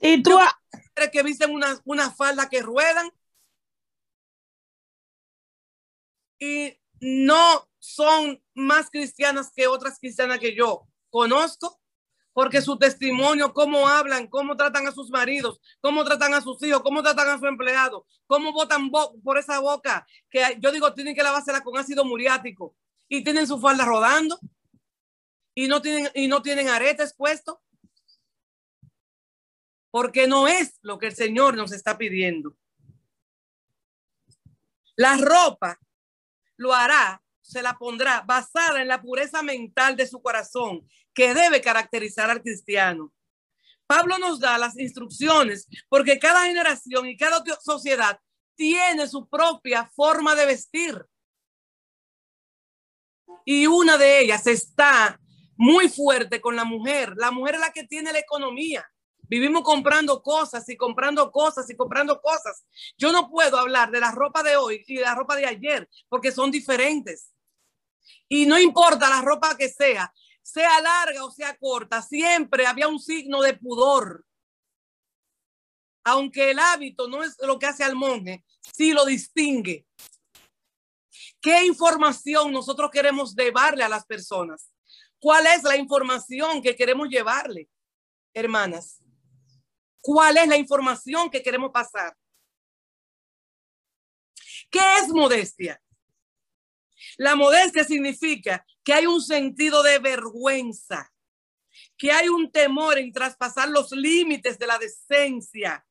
[0.00, 0.38] Y tú,
[1.12, 3.10] que visten una, una falda que ruedan
[6.38, 11.80] y no son más cristianas que otras cristianas que yo conozco,
[12.32, 16.82] porque su testimonio, cómo hablan, cómo tratan a sus maridos, cómo tratan a sus hijos,
[16.82, 21.22] cómo tratan a su empleado, cómo votan por esa boca, que yo digo, tienen que
[21.22, 22.76] lavársela con ácido muriático
[23.08, 24.38] y tienen su falda rodando
[25.54, 27.56] y no tienen, y no tienen aretes puestos.
[29.90, 32.56] Porque no es lo que el Señor nos está pidiendo.
[34.96, 35.78] La ropa
[36.56, 41.60] lo hará, se la pondrá basada en la pureza mental de su corazón, que debe
[41.60, 43.12] caracterizar al cristiano.
[43.86, 48.20] Pablo nos da las instrucciones porque cada generación y cada sociedad
[48.54, 51.06] tiene su propia forma de vestir.
[53.44, 55.18] Y una de ellas está
[55.56, 57.14] muy fuerte con la mujer.
[57.16, 58.86] La mujer es la que tiene la economía.
[59.28, 62.64] Vivimos comprando cosas y comprando cosas y comprando cosas.
[62.96, 65.88] Yo no puedo hablar de la ropa de hoy y de la ropa de ayer
[66.08, 67.30] porque son diferentes.
[68.28, 70.12] Y no importa la ropa que sea,
[70.42, 74.24] sea larga o sea corta, siempre había un signo de pudor.
[76.04, 79.86] Aunque el hábito no es lo que hace al monje, sí lo distingue.
[81.40, 84.72] ¿Qué información nosotros queremos llevarle a las personas?
[85.20, 87.68] ¿Cuál es la información que queremos llevarle,
[88.32, 89.02] hermanas?
[90.00, 92.14] Cuál es la información que queremos pasar.
[94.70, 95.80] ¿Qué es modestia?
[97.16, 101.12] La modestia significa que hay un sentido de vergüenza,
[101.96, 105.84] que hay un temor en traspasar los límites de la decencia,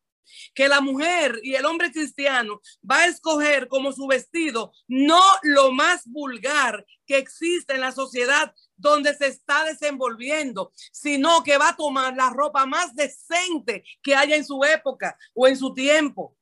[0.54, 5.72] que la mujer y el hombre cristiano va a escoger como su vestido no lo
[5.72, 11.76] más vulgar que existe en la sociedad donde se está desenvolviendo, sino que va a
[11.76, 16.38] tomar la ropa más decente que haya en su época o en su tiempo.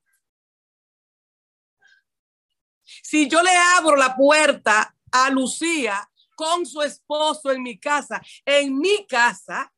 [2.83, 8.77] Si yo le abro la puerta a Lucía con su esposo en mi casa, en
[8.77, 9.71] mi casa,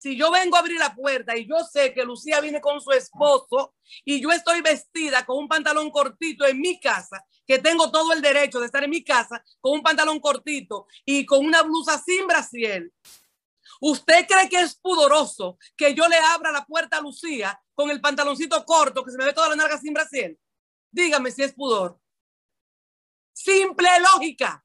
[0.00, 2.90] si yo vengo a abrir la puerta y yo sé que Lucía viene con su
[2.90, 8.14] esposo y yo estoy vestida con un pantalón cortito en mi casa, que tengo todo
[8.14, 12.02] el derecho de estar en mi casa con un pantalón cortito y con una blusa
[12.02, 12.90] sin brasier,
[13.78, 18.00] ¿usted cree que es pudoroso que yo le abra la puerta a Lucía con el
[18.00, 20.34] pantaloncito corto que se me ve toda la narga sin brasier?
[20.90, 22.00] Dígame si es pudor.
[23.34, 24.64] Simple lógica.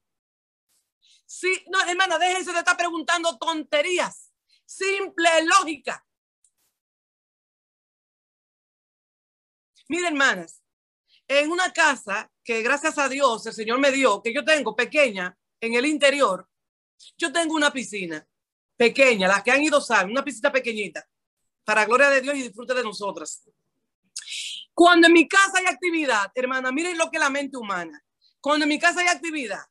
[1.26, 4.25] Sí, no, hermana, déjense de estar preguntando tonterías
[4.66, 6.04] simple lógica.
[9.88, 10.62] Miren, hermanas,
[11.28, 15.36] en una casa que gracias a Dios el Señor me dio, que yo tengo pequeña
[15.60, 16.48] en el interior,
[17.16, 18.26] yo tengo una piscina
[18.76, 21.08] pequeña, las que han ido saben, una piscina pequeñita,
[21.64, 23.44] para gloria de Dios y disfrute de nosotras.
[24.74, 28.02] Cuando en mi casa hay actividad, hermana, miren lo que es la mente humana.
[28.40, 29.64] Cuando en mi casa hay actividad,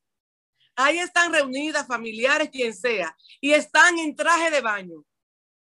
[0.76, 5.04] Ahí están reunidas familiares, quien sea, y están en traje de baño,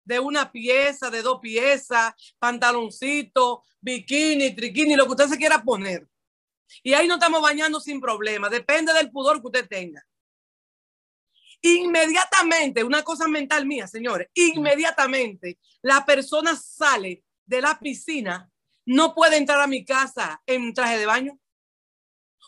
[0.02, 6.08] de una pieza, de dos piezas, pantaloncito, bikini, triquini, lo que usted se quiera poner.
[6.82, 10.02] Y ahí no estamos bañando sin problema, depende del pudor que usted tenga.
[11.60, 18.50] Inmediatamente, una cosa mental mía, señores, inmediatamente la persona sale de la piscina,
[18.86, 21.38] no puede entrar a mi casa en traje de baño.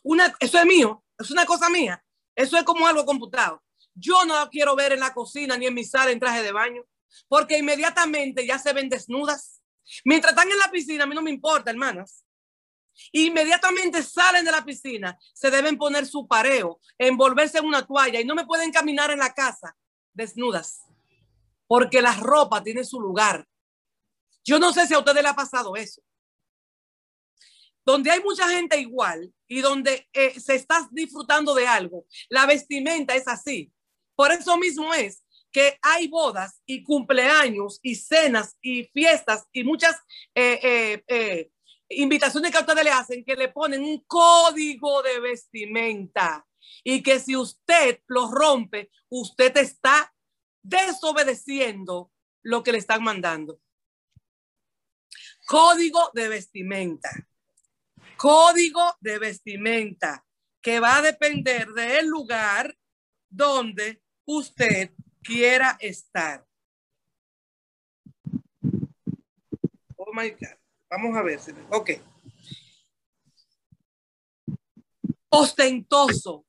[0.03, 2.03] Una, eso es mío, es una cosa mía.
[2.37, 3.63] Eso es como algo computado.
[3.95, 6.85] Yo no quiero ver en la cocina ni en mi sala en traje de baño,
[7.29, 9.63] porque inmediatamente ya se ven desnudas.
[10.05, 12.25] Mientras están en la piscina, a mí no me importa, hermanas.
[13.13, 18.25] Inmediatamente salen de la piscina, se deben poner su pareo, envolverse en una toalla y
[18.25, 19.77] no me pueden caminar en la casa
[20.13, 20.83] desnudas,
[21.67, 23.47] porque la ropa tiene su lugar.
[24.45, 26.03] Yo no sé si a ustedes le ha pasado eso.
[27.87, 33.15] Donde hay mucha gente igual y donde eh, se está disfrutando de algo, la vestimenta
[33.15, 33.73] es así.
[34.17, 35.23] Por eso mismo es
[35.53, 39.97] que hay bodas y cumpleaños y cenas y fiestas y muchas
[40.35, 41.51] eh, eh,
[41.89, 46.45] invitaciones que a ustedes le hacen que le ponen un código de vestimenta
[46.83, 50.13] y que si usted lo rompe, usted está
[50.63, 52.11] desobedeciendo
[52.43, 53.61] lo que le están mandando.
[55.47, 57.11] Código de vestimenta.
[58.17, 60.25] Código de vestimenta
[60.63, 62.77] que va a depender del lugar
[63.29, 64.91] donde usted
[65.23, 66.47] quiera estar.
[69.97, 70.57] Oh my God.
[70.89, 71.41] Vamos a ver.
[71.71, 71.91] Ok.
[75.29, 76.47] Ostentoso.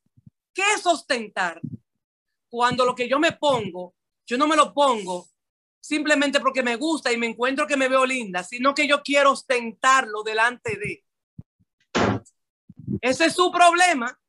[0.54, 1.60] ¿Qué es ostentar?
[2.50, 5.28] Cuando lo que yo me pongo, yo no me lo pongo
[5.80, 9.32] simplemente porque me gusta y me encuentro que me veo linda, sino que yo quiero
[9.32, 11.04] ostentarlo delante de.
[13.02, 14.20] Ese es su problema.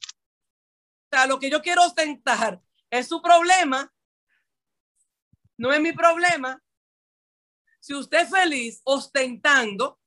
[0.00, 2.60] O sea, lo que yo quiero ostentar
[2.90, 3.92] es su problema.
[5.56, 6.60] No es mi problema.
[7.80, 10.00] Si usted es feliz ostentando,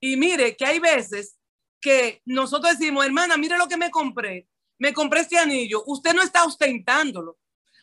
[0.00, 1.38] y mire que hay veces
[1.80, 4.48] que nosotros decimos, hermana, mire lo que me compré.
[4.78, 5.82] Me compré este anillo.
[5.86, 7.38] Usted no está ostentándolo.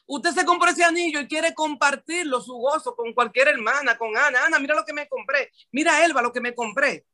[0.05, 4.45] Usted se compró ese anillo y quiere compartirlo, su gozo, con cualquier hermana, con Ana.
[4.45, 5.51] Ana, mira lo que me compré.
[5.71, 7.05] Mira, Elba, lo que me compré.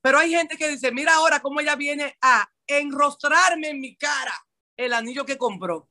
[0.00, 4.34] Pero hay gente que dice, mira ahora cómo ella viene a enrostrarme en mi cara
[4.76, 5.88] el anillo que compró.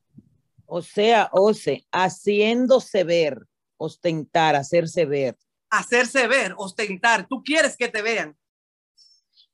[0.66, 5.36] O sea, Ose, haciéndose ver, ostentar, hacerse ver.
[5.70, 7.26] Hacerse ver, ostentar.
[7.28, 8.36] Tú quieres que te vean.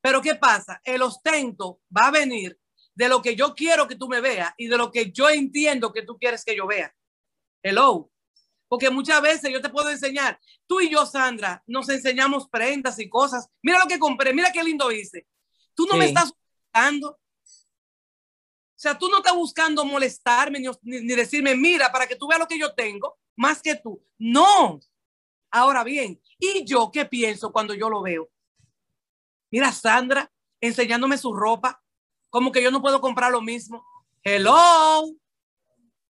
[0.01, 0.81] Pero ¿qué pasa?
[0.83, 2.59] El ostento va a venir
[2.95, 5.91] de lo que yo quiero que tú me veas y de lo que yo entiendo
[5.91, 6.93] que tú quieres que yo vea.
[7.61, 8.12] Hello.
[8.73, 13.07] Porque muchas veces yo te puedo enseñar, tú y yo, Sandra, nos enseñamos prendas y
[13.07, 13.47] cosas.
[13.61, 15.27] Mira lo que compré, mira qué lindo hice.
[15.75, 17.09] Tú no me estás buscando.
[17.11, 17.19] O
[18.75, 22.47] sea, tú no estás buscando molestarme ni, ni decirme, mira, para que tú veas lo
[22.47, 24.03] que yo tengo, más que tú.
[24.17, 24.79] No.
[25.51, 28.27] Ahora bien, ¿y yo qué pienso cuando yo lo veo?
[29.51, 31.79] Mira, Sandra enseñándome su ropa,
[32.31, 33.85] como que yo no puedo comprar lo mismo.
[34.23, 35.13] Hello.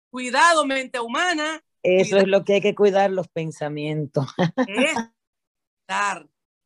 [0.09, 1.61] Cuidado, mente humana.
[1.83, 4.25] Eso es lo que hay que cuidar, los pensamientos.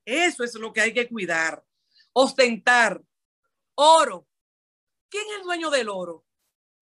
[0.05, 1.65] Eso es lo que hay que cuidar.
[2.13, 3.01] Ostentar.
[3.75, 4.27] Oro.
[5.09, 6.25] ¿Quién es el dueño del oro?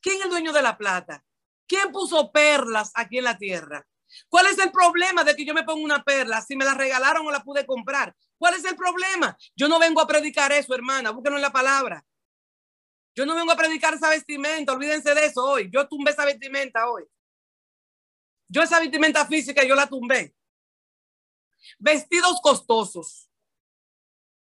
[0.02, 1.24] ¿Quién es el dueño de la plata?
[1.68, 3.88] ¿Quién puso perlas aquí en la tierra?
[4.30, 7.26] ¿Cuál es el problema de que yo me ponga una perla si me la regalaron
[7.26, 8.16] o la pude comprar?
[8.38, 9.36] ¿Cuál es el problema?
[9.56, 11.12] Yo no vengo a predicar eso, hermana.
[11.12, 12.06] Búsquenlo en la palabra.
[13.16, 15.70] Yo no vengo a predicar esa vestimenta, olvídense de eso hoy.
[15.74, 17.04] Yo tumbé esa vestimenta hoy.
[18.48, 20.36] Yo esa vestimenta física yo la tumbé.
[21.80, 23.30] Vestidos costosos.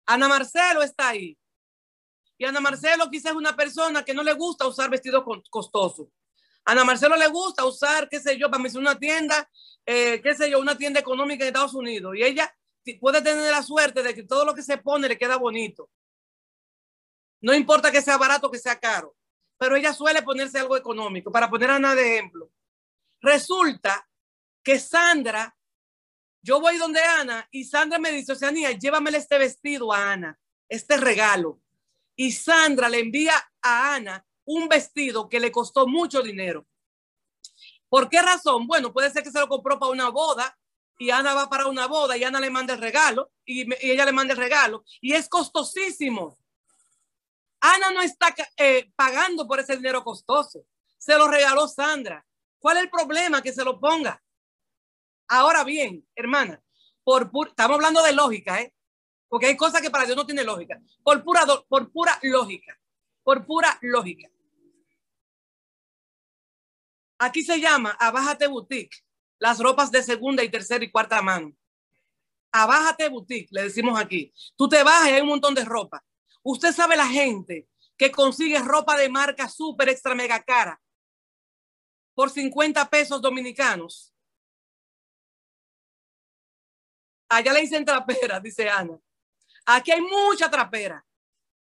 [0.07, 1.39] Ana Marcelo está ahí.
[2.39, 6.09] Y Ana Marcelo quizás es una persona que no le gusta usar vestidos costosos.
[6.65, 9.49] Ana Marcelo le gusta usar, qué sé yo, para mí una tienda,
[9.87, 12.15] eh, qué sé yo, una tienda económica en Estados Unidos.
[12.17, 12.53] Y ella
[13.01, 15.89] puede tener la suerte de que todo lo que se pone le queda bonito.
[17.41, 19.17] No importa que sea barato que sea caro,
[19.59, 21.31] pero ella suele ponerse algo económico.
[21.31, 22.51] Para poner a Ana de ejemplo,
[23.27, 24.09] resulta
[24.63, 25.57] que Sandra,
[26.43, 30.97] yo voy donde Ana y Sandra me dice, Oceanía, llévamele este vestido a Ana, este
[30.97, 31.61] regalo.
[32.15, 36.67] Y Sandra le envía a Ana un vestido que le costó mucho dinero.
[37.89, 38.67] ¿Por qué razón?
[38.67, 40.59] Bueno, puede ser que se lo compró para una boda
[40.99, 44.13] y Ana va para una boda y Ana le manda el regalo y, ella le
[44.13, 46.39] manda el regalo y es costosísimo.
[47.61, 50.65] Ana no está eh, pagando por ese dinero costoso.
[50.99, 52.26] Se lo regaló Sandra.
[52.67, 54.21] ¿Cuál es el problema que se lo ponga?
[55.29, 56.61] Ahora bien, hermana,
[57.05, 58.75] por estamos hablando de lógica, ¿eh?
[59.29, 60.83] Porque hay cosas que para Dios no tiene lógica.
[61.05, 62.77] Por pura, por pura lógica.
[63.23, 64.29] Por pura lógica.
[67.21, 68.97] Aquí se llama Abájate Boutique.
[69.39, 71.55] Las ropas de segunda y tercera y cuarta mano.
[72.51, 74.35] Abájate Boutique, le decimos aquí.
[74.57, 76.05] Tú te bajas y hay un montón de ropa.
[76.43, 80.83] Usted sabe la gente que consigue ropa de marca súper extra mega cara
[82.17, 84.13] por 50 pesos dominicanos.
[87.29, 88.99] Allá le dicen trapera, dice Ana.
[89.67, 91.05] Aquí hay mucha trapera.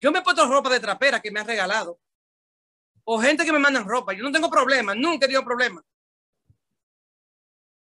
[0.01, 2.01] Yo me he puesto ropa de trapera que me han regalado.
[3.05, 4.15] O gente que me mandan ropa.
[4.15, 5.85] Yo no tengo problema, nunca he tenido problema.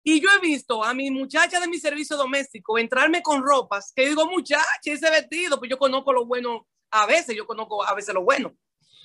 [0.03, 4.07] Y yo he visto a mi muchacha de mi servicio doméstico entrarme con ropas que
[4.07, 8.13] digo, muchacha, ese vestido, pues yo conozco lo bueno a veces, yo conozco a veces
[8.13, 8.55] lo bueno.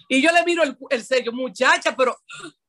[0.06, 2.16] Y yo le miro el, sello, muchacha, pero,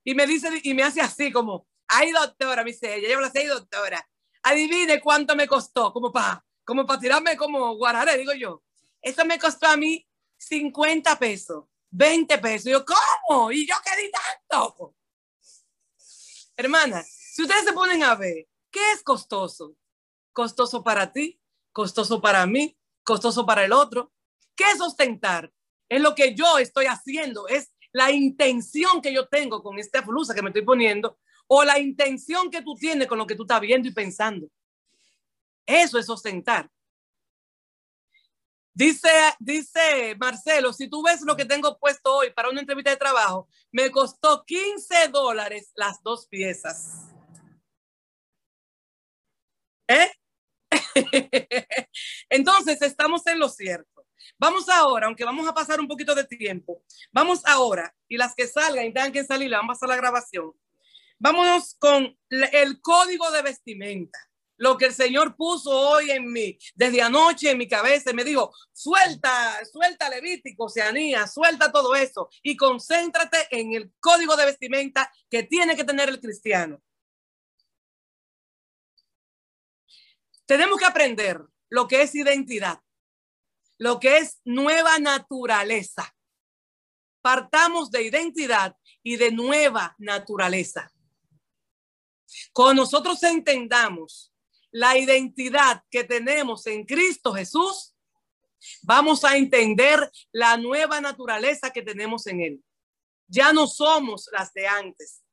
[0.03, 3.29] y me dice, y me hace así como, ay doctora, me dice ella, yo le
[3.29, 4.07] sé, doctora,
[4.43, 8.63] adivine cuánto me costó, como para, como para tirarme como guararé, digo yo.
[9.01, 12.71] Eso me costó a mí 50 pesos, 20 pesos.
[12.71, 13.51] yo, ¿cómo?
[13.51, 14.95] ¿Y yo qué di tanto?
[16.55, 19.75] Hermana, si ustedes se ponen a ver, ¿qué es costoso?
[20.31, 21.39] Costoso para ti,
[21.71, 24.11] costoso para mí, costoso para el otro.
[24.55, 25.51] ¿Qué es ostentar?
[25.89, 30.33] Es lo que yo estoy haciendo, es la intención que yo tengo con esta blusa
[30.33, 31.17] que me estoy poniendo
[31.47, 34.47] o la intención que tú tienes con lo que tú estás viendo y pensando.
[35.65, 36.69] Eso es ostentar.
[38.75, 42.97] Dice, dice Marcelo, si tú ves lo que tengo puesto hoy para una entrevista de
[42.97, 47.07] trabajo, me costó 15 dólares las dos piezas.
[49.87, 50.11] ¿Eh?
[52.29, 54.02] Entonces, estamos en lo cierto.
[54.37, 58.47] Vamos ahora, aunque vamos a pasar un poquito de tiempo, vamos ahora, y las que
[58.47, 60.51] salgan y tengan que salir, vamos a la grabación.
[61.19, 64.19] Vámonos con el código de vestimenta
[64.57, 68.53] lo que el Señor puso hoy en mí, desde anoche en mi cabeza, me dijo,
[68.71, 75.43] suelta, suelta Levítico, Oceanía, suelta todo eso y concéntrate en el código de vestimenta que
[75.43, 76.81] tiene que tener el cristiano.
[80.45, 82.79] Tenemos que aprender lo que es identidad,
[83.83, 86.15] lo que es nueva naturaleza.
[87.21, 90.89] Partamos de identidad y de nueva naturaleza.
[92.53, 94.33] Cuando nosotros entendamos
[94.71, 97.93] la identidad que tenemos en Cristo Jesús,
[98.83, 102.63] vamos a entender la nueva naturaleza que tenemos en Él.
[103.27, 105.25] Ya no somos las de antes,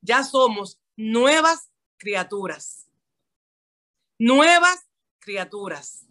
[0.00, 2.86] ya somos nuevas criaturas.
[4.20, 4.86] Nuevas
[5.18, 6.07] criaturas.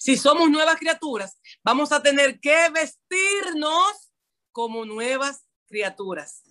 [0.00, 4.10] Si somos nuevas criaturas, vamos a tener que vestirnos
[4.50, 6.42] como nuevas criaturas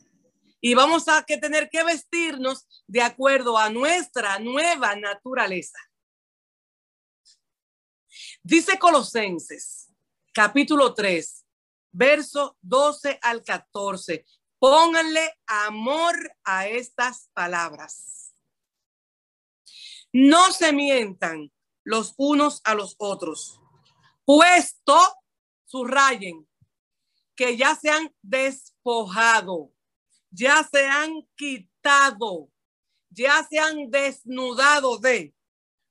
[0.62, 5.80] y vamos a que tener que vestirnos de acuerdo a nuestra nueva naturaleza.
[8.44, 9.92] Dice Colosenses,
[10.32, 11.44] capítulo 3,
[11.92, 14.26] verso 12 al 14.
[14.60, 18.32] Pónganle amor a estas palabras.
[20.14, 21.52] No se mientan
[21.90, 23.60] los unos a los otros,
[24.26, 24.98] puesto,
[25.66, 26.48] subrayen,
[27.36, 29.72] que ya se han despojado
[30.32, 32.52] ya se han quitado,
[33.10, 35.36] ya se han desnudado de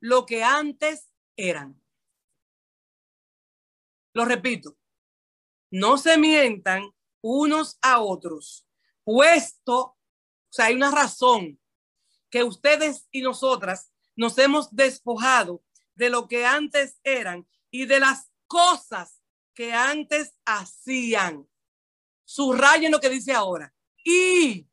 [0.01, 1.81] lo que antes eran.
[4.15, 4.77] Lo repito,
[5.71, 6.91] no se mientan
[7.21, 8.67] unos a otros,
[9.05, 9.97] puesto, o
[10.51, 11.61] sea, hay una razón
[12.31, 15.63] que ustedes y nosotras nos hemos despojado
[15.99, 19.21] de lo que antes eran y de las cosas
[19.53, 21.47] que antes hacían.
[22.25, 23.75] Subrayen lo que dice ahora
[24.05, 24.69] y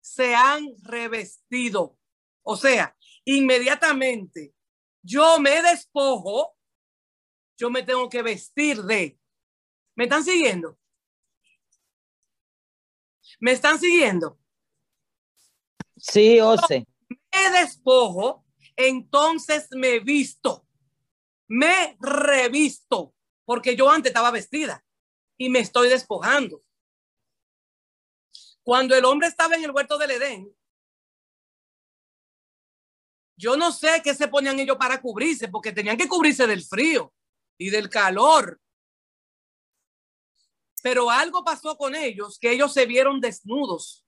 [0.00, 1.98] se han revestido.
[2.42, 4.54] O sea, inmediatamente
[5.02, 6.54] yo me despojo,
[7.56, 9.18] yo me tengo que vestir de.
[9.96, 10.78] ¿Me están siguiendo?
[13.40, 14.38] ¿Me están siguiendo?
[15.96, 16.86] Sí, Ose.
[17.08, 18.44] Me despojo,
[18.78, 20.64] entonces me visto.
[21.48, 23.14] Me revisto,
[23.44, 24.84] porque yo antes estaba vestida
[25.36, 26.62] y me estoy despojando.
[28.62, 30.54] Cuando el hombre estaba en el huerto del Edén,
[33.36, 37.12] yo no sé qué se ponían ellos para cubrirse, porque tenían que cubrirse del frío
[37.56, 38.60] y del calor.
[40.82, 44.04] Pero algo pasó con ellos, que ellos se vieron desnudos,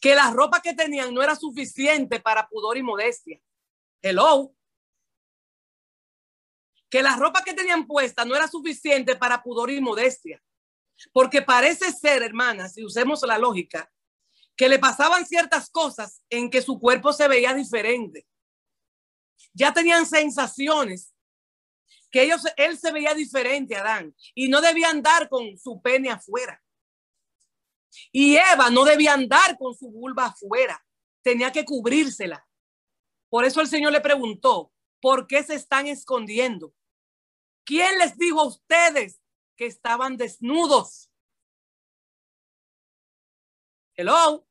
[0.00, 3.40] que la ropa que tenían no era suficiente para pudor y modestia.
[4.02, 4.54] Hello.
[6.90, 10.42] Que la ropa que tenían puesta no era suficiente para pudor y modestia.
[11.12, 13.90] Porque parece ser, hermanas, si usemos la lógica,
[14.56, 18.26] que le pasaban ciertas cosas en que su cuerpo se veía diferente.
[19.52, 21.14] Ya tenían sensaciones
[22.10, 26.60] que ellos, él se veía diferente, Adán, y no debía andar con su pene afuera.
[28.12, 30.84] Y Eva no debía andar con su vulva afuera,
[31.22, 32.47] tenía que cubrírsela.
[33.28, 36.74] Por eso el Señor le preguntó, ¿por qué se están escondiendo?
[37.64, 39.20] ¿Quién les dijo a ustedes
[39.58, 41.10] que estaban desnudos.
[43.94, 44.46] Hello.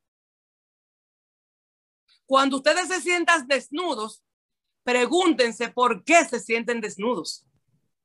[2.26, 4.22] Cuando ustedes se sientan desnudos,
[4.84, 7.46] pregúntense por qué se sienten desnudos.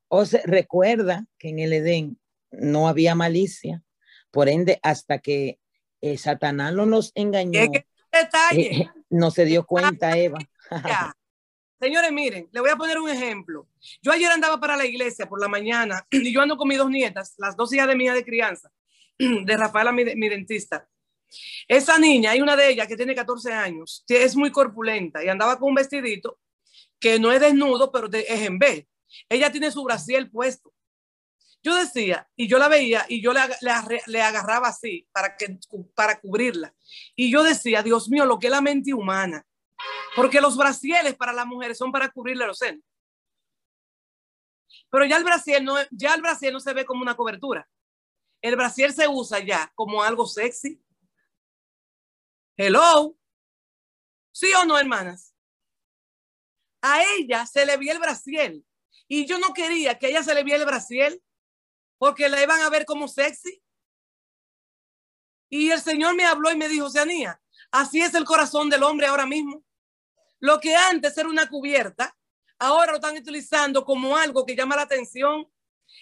[0.08, 2.18] O se recuerda que en el Edén
[2.50, 3.82] no había malicia,
[4.30, 5.60] por ende, hasta que
[6.00, 7.70] eh, Satanás no nos engañó,
[8.10, 8.80] detalle?
[8.80, 10.38] Eh, no se dio cuenta, Eva.
[11.80, 13.68] Señores, miren, le voy a poner un ejemplo.
[14.00, 16.90] Yo ayer andaba para la iglesia por la mañana y yo ando con mis dos
[16.90, 18.70] nietas, las dos hijas de hija de crianza,
[19.18, 20.88] de Rafaela, mi, dentista.
[21.66, 25.28] Esa niña, hay una de ellas que tiene 14 años, que es muy corpulenta y
[25.28, 26.38] andaba con un vestidito
[27.00, 28.88] que no es desnudo, pero es en B.
[29.28, 30.72] Ella tiene su brasiel puesto.
[31.62, 33.40] Yo decía, y yo la veía, y yo le,
[34.06, 35.58] le, agarraba así para, que,
[35.94, 36.74] para cubrirla.
[37.16, 39.46] Y yo decía, Dios mío, lo que es la mente humana.
[40.16, 42.82] Porque los brasieles para las mujeres son para cubrirle los senos.
[44.90, 47.68] Pero ya el brasier no, ya el brasier no se ve como una cobertura.
[48.40, 50.80] El brasier se usa ya como algo sexy.
[52.56, 53.16] Hello.
[54.32, 55.34] ¿Sí o no, hermanas?
[56.82, 58.60] A ella se le vio el brasier.
[59.08, 61.20] Y yo no quería que a ella se le viera el brasier
[61.98, 63.62] porque la iban a ver como sexy.
[65.48, 69.06] Y el Señor me habló y me dijo, Seanía, así es el corazón del hombre
[69.06, 69.64] ahora mismo.
[70.44, 72.14] Lo que antes era una cubierta,
[72.58, 75.50] ahora lo están utilizando como algo que llama la atención.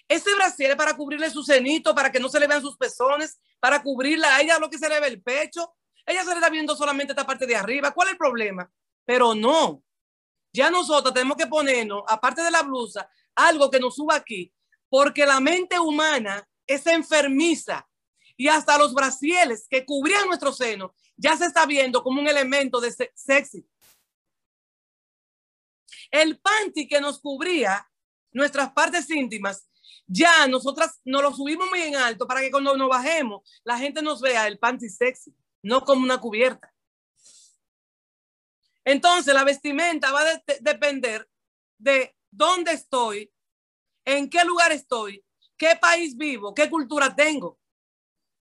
[0.09, 3.39] Ese brasier es para cubrirle su cenito, para que no se le vean sus pezones,
[3.61, 5.77] para cubrirla a ella lo que se le ve el pecho.
[6.05, 7.93] Ella se le está viendo solamente esta parte de arriba.
[7.93, 8.69] ¿Cuál es el problema?
[9.05, 9.85] Pero no.
[10.53, 14.53] Ya nosotros tenemos que ponernos, aparte de la blusa, algo que nos suba aquí,
[14.89, 17.89] porque la mente humana es enfermiza
[18.37, 22.81] y hasta los brasieles que cubrían nuestro seno ya se está viendo como un elemento
[22.81, 23.65] de sexy.
[26.11, 27.89] El panty que nos cubría
[28.33, 29.69] nuestras partes íntimas,
[30.07, 34.03] ya nosotras nos lo subimos muy en alto para que cuando nos bajemos la gente
[34.03, 36.73] nos vea el panty sexy, no como una cubierta.
[38.85, 41.29] Entonces la vestimenta va a depender
[41.79, 43.33] de dónde estoy,
[44.05, 45.25] en qué lugar estoy,
[45.57, 47.59] qué país vivo, qué cultura tengo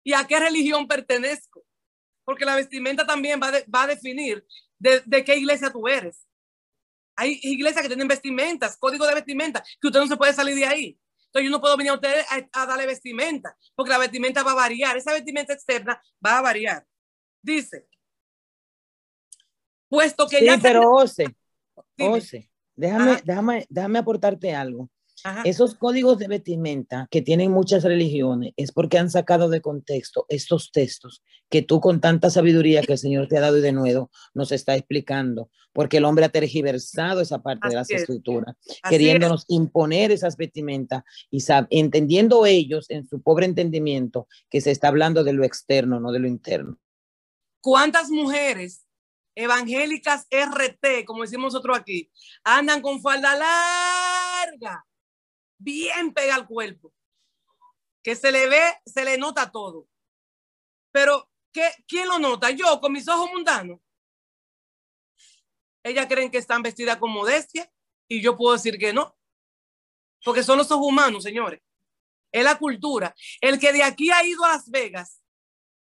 [0.03, 1.63] y a qué religión pertenezco.
[2.25, 4.45] Porque la vestimenta también va, a definir
[4.79, 6.25] de, de, qué iglesia tú eres.
[7.15, 10.65] Hay iglesias que tienen vestimentas, código de vestimenta, que usted no se puede salir de
[10.65, 10.99] ahí.
[11.27, 12.13] Entonces yo no puedo venir a usted
[12.53, 14.95] a, darle vestimenta, porque la vestimenta va a variar.
[14.95, 16.85] Esa vestimenta externa va a variar.
[17.41, 17.87] Dice,
[19.89, 20.57] puesto que sí, ya...
[20.61, 21.35] pero Ose,
[21.99, 24.89] Ose, déjame, déjame, déjame aportarte algo.
[25.43, 30.71] Esos códigos de vestimenta que tienen muchas religiones es porque han sacado de contexto estos
[30.71, 34.11] textos que tú con tanta sabiduría que el Señor te ha dado y de nuevo
[34.35, 38.55] nos está explicando, porque el hombre ha tergiversado esa parte de las escrituras,
[38.87, 45.23] queriéndonos imponer esas vestimentas y entendiendo ellos en su pobre entendimiento que se está hablando
[45.23, 46.77] de lo externo, no de lo interno.
[47.61, 48.85] ¿Cuántas mujeres
[49.33, 52.11] evangélicas RT, como decimos nosotros aquí,
[52.43, 54.85] andan con falda larga?
[55.57, 56.93] Bien pega al cuerpo,
[58.03, 59.87] que se le ve, se le nota todo.
[60.91, 62.51] Pero, ¿qué, ¿quién lo nota?
[62.51, 63.79] Yo, con mis ojos mundanos.
[65.83, 67.71] Ellas creen que están vestidas con modestia
[68.07, 69.15] y yo puedo decir que no,
[70.23, 71.61] porque son los ojos humanos, señores.
[72.31, 73.15] Es la cultura.
[73.39, 75.21] El que de aquí ha ido a Las Vegas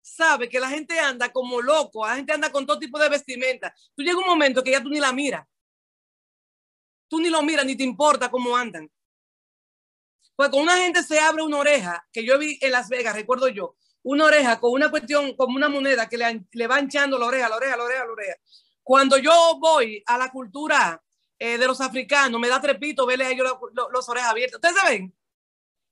[0.03, 3.75] sabe que la gente anda como loco, la gente anda con todo tipo de vestimenta.
[3.95, 5.47] Tú llega un momento que ya tú ni la miras.
[7.09, 8.91] Tú ni lo miras, ni te importa cómo andan.
[10.41, 13.49] Pues con una gente se abre una oreja, que yo vi en Las Vegas, recuerdo
[13.49, 17.27] yo, una oreja con una cuestión, como una moneda que le, le va hinchando la
[17.27, 18.35] oreja, la oreja, la oreja, la oreja.
[18.83, 21.05] Cuando yo voy a la cultura
[21.39, 23.55] eh, de los africanos, me da trepito verle a ellos
[23.93, 24.55] las orejas abiertas.
[24.55, 25.15] Ustedes saben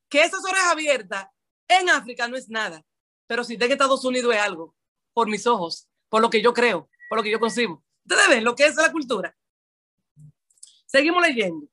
[0.08, 1.26] que esas orejas abiertas
[1.68, 2.82] en África no es nada,
[3.26, 4.74] pero si de que Estados Unidos es algo,
[5.12, 7.84] por mis ojos, por lo que yo creo, por lo que yo concibo.
[8.02, 9.36] Ustedes ven lo que es la cultura.
[10.86, 11.68] Seguimos leyendo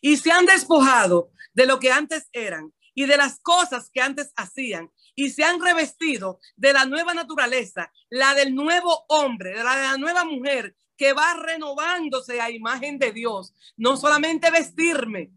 [0.00, 4.32] y se han despojado de lo que antes eran y de las cosas que antes
[4.36, 9.76] hacían y se han revestido de la nueva naturaleza, la del nuevo hombre, de la
[9.76, 13.54] de la nueva mujer que va renovándose a imagen de Dios.
[13.76, 15.32] No solamente vestirme,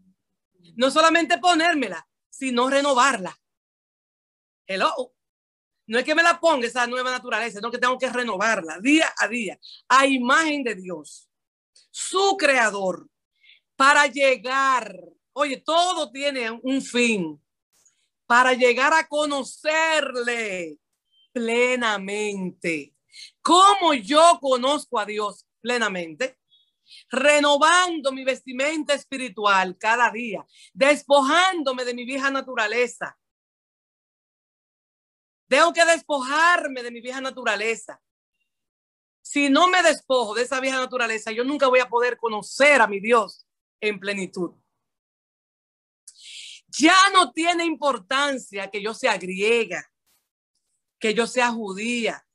[0.76, 3.36] no solamente ponérmela, sino renovarla.
[4.66, 5.12] Hello.
[5.88, 9.12] No es que me la ponga esa nueva naturaleza, no que tengo que renovarla día
[9.18, 11.28] a día a imagen de Dios,
[11.92, 13.08] su creador
[13.76, 14.98] para llegar,
[15.34, 17.40] oye, todo tiene un fin,
[18.26, 20.78] para llegar a conocerle
[21.32, 22.94] plenamente.
[23.42, 26.38] ¿Cómo yo conozco a Dios plenamente?
[27.10, 33.16] Renovando mi vestimenta espiritual cada día, despojándome de mi vieja naturaleza.
[35.48, 38.00] Tengo que despojarme de mi vieja naturaleza.
[39.20, 42.86] Si no me despojo de esa vieja naturaleza, yo nunca voy a poder conocer a
[42.86, 43.45] mi Dios
[43.80, 44.52] en plenitud.
[46.78, 49.90] Ya no tiene importancia que yo sea griega,
[50.98, 52.26] que yo sea judía,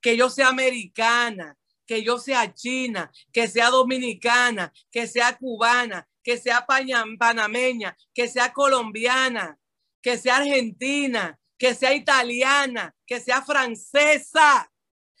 [0.00, 6.36] que yo sea americana, que yo sea china, que sea dominicana, que sea cubana, que
[6.36, 9.58] sea panameña, que sea colombiana,
[10.02, 14.70] que sea argentina, que sea italiana, que sea francesa.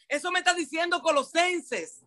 [0.08, 2.05] Eso me está diciendo Colosenses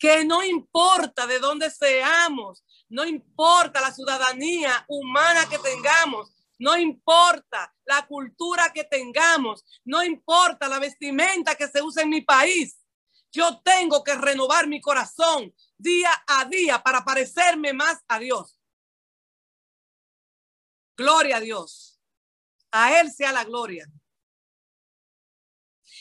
[0.00, 7.72] que no importa de dónde seamos, no importa la ciudadanía humana que tengamos, no importa
[7.84, 12.80] la cultura que tengamos, no importa la vestimenta que se usa en mi país.
[13.30, 18.58] Yo tengo que renovar mi corazón día a día para parecerme más a Dios.
[20.96, 22.00] Gloria a Dios.
[22.72, 23.86] A Él sea la gloria.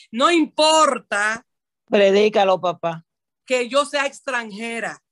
[0.09, 1.45] No importa.
[1.85, 3.05] Predícalo, papá.
[3.49, 5.03] Que yo sea extranjera.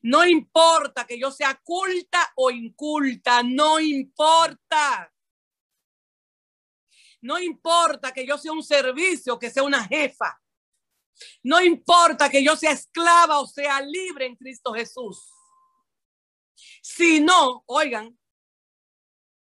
[0.00, 5.12] No importa que yo sea culta o inculta, no importa.
[7.20, 10.40] No importa que yo sea un servicio, que sea una jefa.
[11.42, 15.30] No importa que yo sea esclava o sea libre en Cristo Jesús.
[16.80, 18.18] Si no, oigan,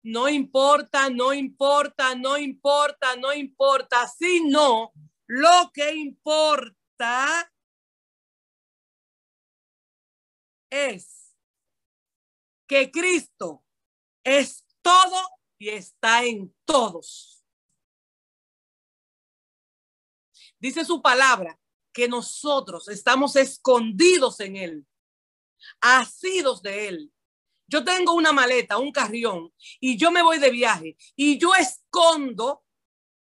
[0.03, 4.93] no importa, no importa, no importa, no importa, sino
[5.33, 7.49] lo que importa
[10.69, 11.33] es
[12.67, 13.63] que Cristo
[14.25, 15.17] es todo
[15.57, 17.45] y está en todos.
[20.59, 21.57] Dice su palabra
[21.93, 24.87] que nosotros estamos escondidos en Él,
[25.79, 27.13] asidos de Él.
[27.67, 32.65] Yo tengo una maleta, un carrión, y yo me voy de viaje y yo escondo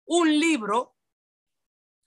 [0.04, 0.95] un libro,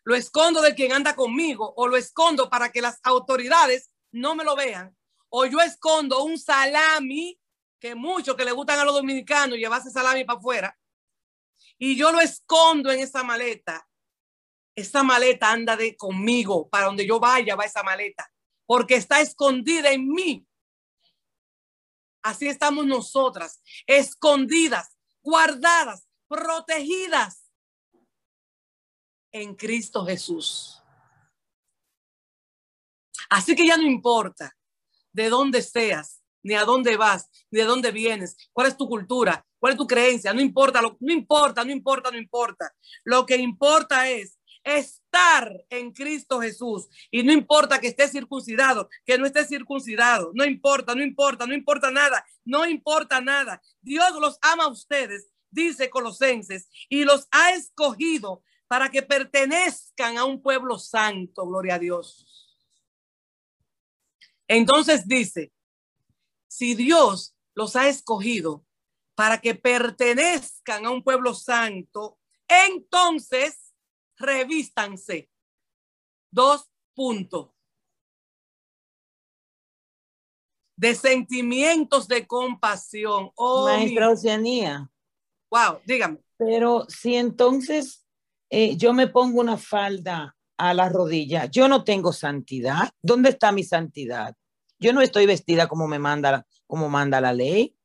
[0.03, 4.43] lo escondo de quien anda conmigo o lo escondo para que las autoridades no me
[4.43, 4.95] lo vean
[5.29, 7.39] o yo escondo un salami,
[7.79, 10.77] que muchos que le gustan a los dominicanos llevarse salami para afuera,
[11.77, 13.87] y yo lo escondo en esa maleta.
[14.75, 18.31] Esa maleta anda de conmigo, para donde yo vaya va esa maleta,
[18.65, 20.45] porque está escondida en mí.
[22.21, 27.38] Así estamos nosotras, escondidas, guardadas, protegidas
[29.32, 30.82] en Cristo Jesús.
[33.30, 34.55] Así que ya no importa
[35.11, 39.45] de dónde seas, ni a dónde vas, ni de dónde vienes, cuál es tu cultura,
[39.59, 42.73] cuál es tu creencia, no importa, no importa, no importa, no importa.
[43.03, 49.17] Lo que importa es estar en Cristo Jesús y no importa que esté circuncidado, que
[49.17, 53.61] no esté circuncidado, no importa, no importa, no importa nada, no importa nada.
[53.82, 60.26] Dios los ama a ustedes, dice Colosenses, y los ha escogido para que pertenezcan a
[60.26, 62.55] un pueblo santo, gloria a Dios.
[64.47, 65.51] Entonces dice,
[66.47, 68.63] si Dios los ha escogido
[69.15, 73.74] para que pertenezcan a un pueblo santo, entonces
[74.17, 75.32] revístanse.
[76.32, 77.49] Dos puntos.
[80.78, 83.32] De sentimientos de compasión.
[83.36, 84.91] Oh, Maestra Oceanía.
[85.49, 86.20] Wow, dígame.
[86.38, 87.98] Pero si entonces
[88.49, 92.89] eh, yo me pongo una falda a la rodilla, yo no tengo santidad.
[93.01, 94.35] ¿Dónde está mi santidad?
[94.79, 97.75] Yo no estoy vestida como me manda, como manda la ley.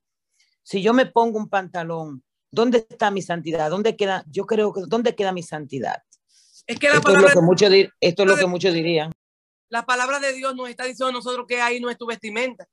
[0.62, 3.70] Si yo me pongo un pantalón, ¿dónde está mi santidad?
[3.70, 4.24] ¿Dónde queda?
[4.28, 6.02] Yo creo que ¿dónde queda mi santidad?
[6.66, 9.12] Es que la esto, es lo que muchos, esto es lo que muchos dirían.
[9.68, 12.66] La palabra de Dios nos está diciendo a nosotros que ahí no es tu vestimenta.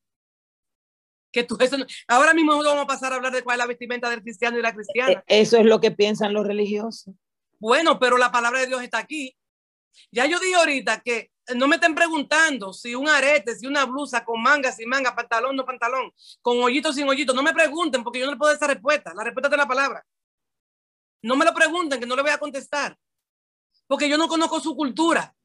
[1.31, 1.77] Que tú, eso,
[2.07, 4.61] ahora mismo vamos a pasar a hablar de cuál es la vestimenta del cristiano y
[4.61, 5.23] la cristiana.
[5.27, 7.15] E, eso es lo que piensan los religiosos.
[7.61, 9.37] Bueno, pero la palabra de Dios está aquí.
[10.11, 14.25] Ya yo dije ahorita que no me estén preguntando si un arete, si una blusa
[14.25, 17.33] con manga, sin manga, pantalón, no pantalón, con hoyito, sin hoyito.
[17.33, 19.13] No me pregunten porque yo no le puedo dar esa respuesta.
[19.13, 20.03] La respuesta es la palabra.
[21.21, 22.97] No me lo pregunten que no le voy a contestar.
[23.85, 25.35] Porque yo no conozco su cultura.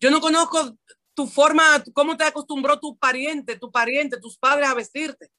[0.00, 0.78] Yo no conozco
[1.12, 5.30] tu forma, cómo te acostumbró tu pariente, tu pariente, tus padres a vestirte.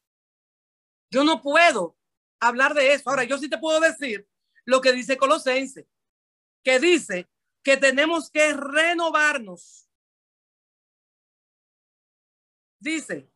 [1.10, 1.98] Yo no puedo
[2.39, 3.10] hablar de eso.
[3.10, 4.28] Ahora, yo sí te puedo decir
[4.66, 5.88] lo que dice Colosense,
[6.64, 7.30] que dice
[7.64, 9.88] que tenemos que renovarnos.
[12.80, 13.30] Dice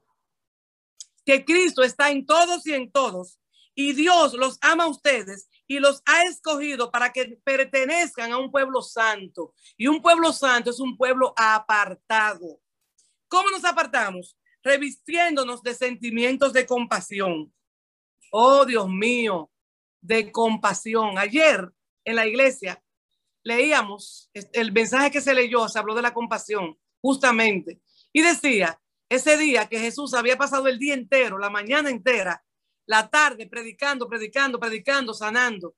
[1.25, 3.39] que Cristo está en todos y en todos
[3.75, 8.49] y Dios los ama a ustedes y los ha escogido para que pertenezcan a un
[8.49, 9.53] pueblo santo.
[9.75, 12.61] Y un pueblo santo es un pueblo apartado.
[13.27, 14.37] ¿Cómo nos apartamos?
[14.63, 17.53] Revistiéndonos de sentimientos de compasión.
[18.31, 19.51] Oh, Dios mío,
[20.05, 21.17] de compasión.
[21.17, 21.71] Ayer
[22.03, 22.81] en la iglesia
[23.43, 27.81] leíamos el mensaje que se leyó, se habló de la compasión, justamente,
[28.11, 28.79] y decía,
[29.09, 32.43] ese día que Jesús había pasado el día entero, la mañana entera,
[32.87, 35.75] la tarde, predicando, predicando, predicando, sanando,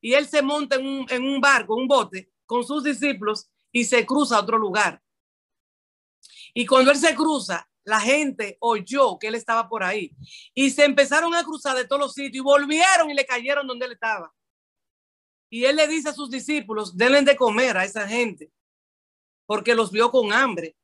[0.00, 3.84] y él se monta en un, en un barco, un bote, con sus discípulos y
[3.84, 5.02] se cruza a otro lugar.
[6.54, 10.12] Y cuando él se cruza, la gente oyó que él estaba por ahí
[10.54, 13.86] y se empezaron a cruzar de todos los sitios y volvieron y le cayeron donde
[13.86, 14.32] él estaba.
[15.50, 18.52] Y él le dice a sus discípulos, denle de comer a esa gente.
[19.46, 20.76] porque los vio con hambre,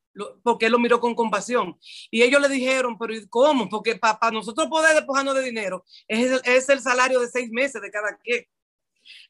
[0.43, 1.79] porque él lo miró con compasión.
[2.11, 3.69] Y ellos le dijeron, pero ¿cómo?
[3.69, 7.81] Porque para nosotros poder despojarnos de dinero es el, es el salario de seis meses
[7.81, 8.45] de cada quien.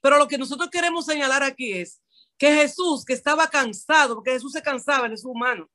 [0.00, 2.00] Pero lo que nosotros queremos señalar aquí es
[2.38, 5.68] que Jesús, que estaba cansado, porque Jesús se cansaba, él es humano,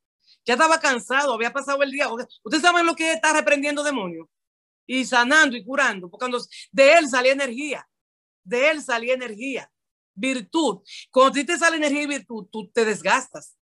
[0.45, 2.07] ya estaba cansado, había pasado el día.
[2.43, 4.27] Ustedes saben lo que está reprendiendo demonios
[4.85, 7.87] y sanando y curando, porque cuando de él salía energía,
[8.43, 9.71] de él salía energía,
[10.13, 10.79] virtud.
[11.11, 13.55] Cuando a te sale energía y virtud, tú te desgastas.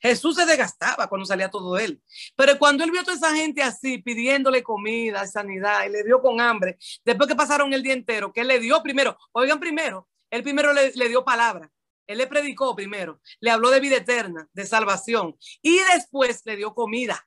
[0.00, 2.00] Jesús se desgastaba cuando salía todo él.
[2.36, 6.20] Pero cuando él vio a toda esa gente así, pidiéndole comida, sanidad, y le dio
[6.20, 10.42] con hambre, después que pasaron el día entero, que le dio primero, oigan primero, él
[10.42, 11.70] primero le dio palabra.
[12.12, 16.74] Él le predicó primero, le habló de vida eterna, de salvación, y después le dio
[16.74, 17.26] comida.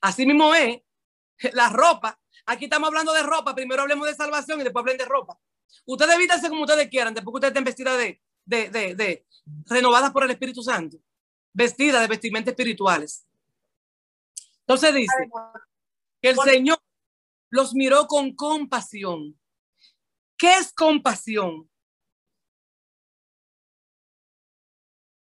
[0.00, 0.80] Así mismo es
[1.52, 2.18] la ropa.
[2.46, 5.38] Aquí estamos hablando de ropa, primero hablemos de salvación y después hablen de ropa.
[5.86, 9.26] Ustedes vítanse como ustedes quieran, después que ustedes estén vestidas de, de, de, de
[9.66, 10.98] renovadas por el Espíritu Santo,
[11.52, 13.26] vestidas de vestimentas espirituales.
[14.60, 15.28] Entonces dice
[16.22, 16.78] que el Señor
[17.50, 19.38] los miró con compasión.
[20.36, 21.68] ¿Qué es compasión?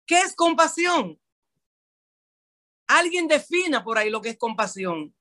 [0.09, 1.21] ¿Qué es compasión?
[2.87, 5.15] Alguien defina por ahí lo que es compasión.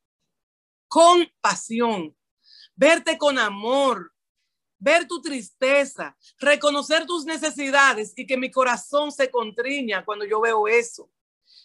[0.88, 2.16] Compasión.
[2.74, 4.14] Verte con amor,
[4.80, 10.70] ver tu tristeza, reconocer tus necesidades y que mi corazón se contriña cuando yo veo
[10.70, 11.12] eso.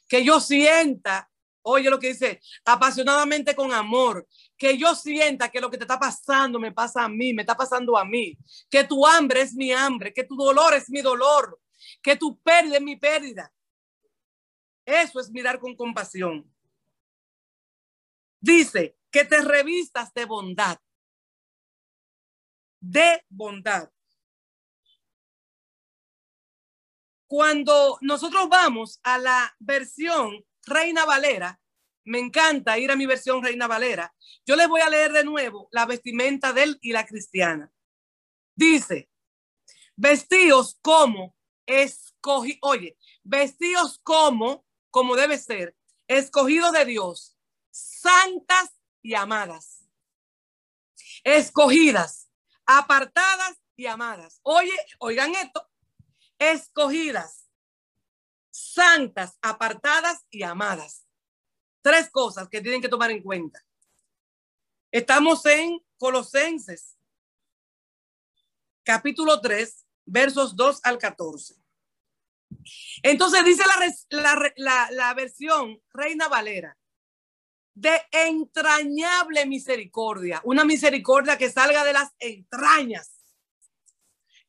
[0.09, 1.31] Que yo sienta,
[1.63, 6.01] oye lo que dice, apasionadamente con amor, que yo sienta que lo que te está
[6.01, 8.37] pasando me pasa a mí, me está pasando a mí,
[8.69, 11.61] que tu hambre es mi hambre, que tu dolor es mi dolor,
[12.03, 13.53] que tu pérdida mi pérdida.
[14.85, 16.53] Eso es mirar con compasión.
[18.41, 20.79] Dice que te revistas de bondad.
[22.81, 23.91] De bondad.
[27.29, 31.59] Cuando nosotros vamos a la versión Reina Valera,
[32.05, 34.13] me encanta ir a mi versión Reina Valera.
[34.45, 37.73] Yo les voy a leer de nuevo la vestimenta de él y la cristiana.
[38.55, 39.09] Dice,
[39.97, 41.37] vestidos como
[41.67, 47.37] escogí, oye, vestidos como, como debe ser, escogidos de Dios,
[47.71, 48.71] santas
[49.03, 49.85] y amadas,
[51.25, 52.29] escogidas,
[52.67, 54.41] apartadas y amadas.
[54.43, 55.69] Oye, oigan esto,
[56.39, 57.49] escogidas,
[58.51, 61.07] santas, apartadas y amadas.
[61.81, 63.65] Tres cosas que tienen que tomar en cuenta.
[64.91, 66.99] Estamos en Colosenses,
[68.85, 71.55] capítulo 3, versos 2 al 14.
[73.03, 73.65] Entonces dice
[74.11, 76.77] la, versión Reina Valera,
[77.75, 83.19] de entrañable misericordia, una misericordia que salga de las entrañas.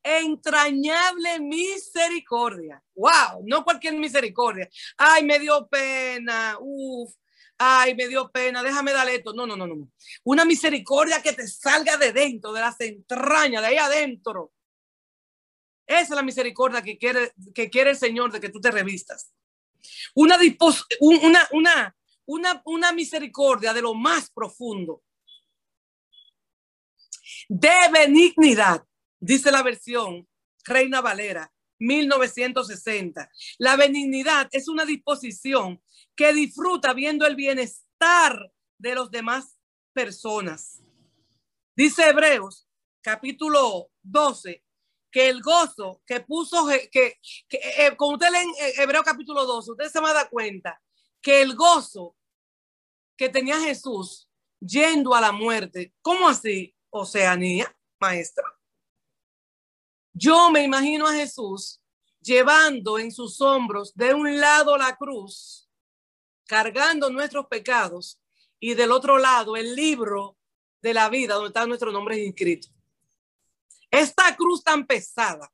[0.06, 2.84] Entrañable misericordia.
[2.94, 4.70] Wow, no cualquier misericordia.
[4.98, 6.58] Ay, me dio pena.
[6.60, 7.14] Uf,
[7.58, 9.32] ay, me dio pena, déjame darle esto.
[9.34, 9.90] No, no, no, no.
[10.26, 14.53] Una misericordia que te salga de dentro, de las entrañas, de ahí adentro.
[15.86, 19.34] Esa es la misericordia que quiere, que quiere el Señor de que tú te revistas.
[20.16, 20.38] Una,
[21.00, 25.04] una, una, una, una misericordia de lo más profundo.
[27.50, 28.84] De benignidad,
[29.20, 30.28] dice la versión
[30.66, 33.30] Reina Valera, 1960.
[33.58, 35.82] La benignidad es una disposición
[36.16, 39.58] que disfruta viendo el bienestar de los demás
[39.94, 40.82] personas.
[41.76, 42.68] Dice Hebreos,
[43.02, 44.64] capítulo 12,
[45.14, 49.72] que el gozo que puso, que, que eh, eh, usted en eh, Hebreo capítulo 12,
[49.72, 50.82] usted se va a dar cuenta
[51.22, 52.18] que el gozo
[53.16, 54.28] que tenía Jesús
[54.60, 56.76] yendo a la muerte, ¿cómo así?
[56.90, 58.44] Oceanía, maestra.
[60.14, 61.80] Yo me imagino a Jesús
[62.20, 65.70] llevando en sus hombros de un lado la cruz,
[66.48, 68.20] cargando nuestros pecados,
[68.60, 70.38] y del otro lado el libro
[70.82, 72.72] de la vida donde están nuestros nombres inscritos.
[73.94, 75.54] Esta cruz tan pesada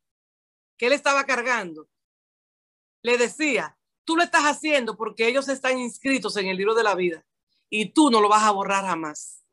[0.77, 1.89] que él estaba cargando,
[3.01, 6.95] le decía, tú lo estás haciendo porque ellos están inscritos en el libro de la
[6.95, 7.25] vida
[7.69, 9.43] y tú no lo vas a borrar jamás.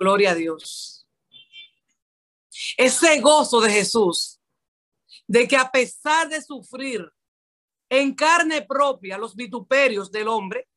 [0.00, 1.06] Gloria a Dios.
[2.76, 4.40] Ese gozo de Jesús,
[5.28, 7.08] de que a pesar de sufrir
[7.88, 10.68] en carne propia los vituperios del hombre,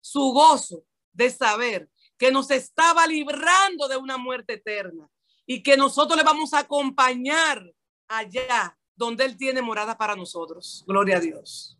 [0.00, 5.10] su gozo de saber que nos estaba librando de una muerte eterna
[5.46, 7.64] y que nosotros le vamos a acompañar
[8.08, 10.84] allá donde Él tiene morada para nosotros.
[10.86, 11.78] Gloria a Dios.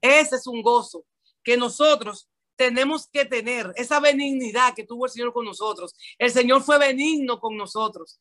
[0.00, 1.04] Ese es un gozo
[1.42, 5.94] que nosotros tenemos que tener, esa benignidad que tuvo el Señor con nosotros.
[6.18, 8.20] El Señor fue benigno con nosotros.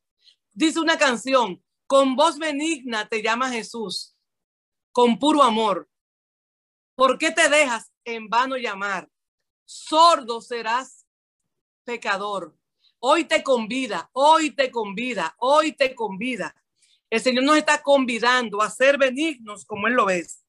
[0.54, 4.16] Dice una canción, con voz benigna te llama Jesús,
[4.94, 5.90] con puro amor.
[6.96, 9.10] ¿Por qué te dejas en vano llamar?
[9.66, 11.06] Sordo serás
[11.84, 12.59] pecador.
[13.00, 16.54] Hoy te convida, hoy te convida, hoy te convida.
[17.10, 20.44] El Señor nos está convidando a ser benignos como Él lo es.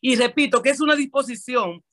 [0.00, 1.84] Y repito que es una disposición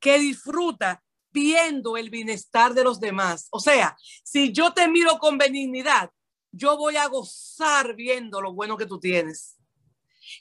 [0.00, 3.48] que disfruta viendo el bienestar de los demás.
[3.50, 6.10] O sea, si yo te miro con benignidad,
[6.50, 9.56] yo voy a gozar viendo lo bueno que tú tienes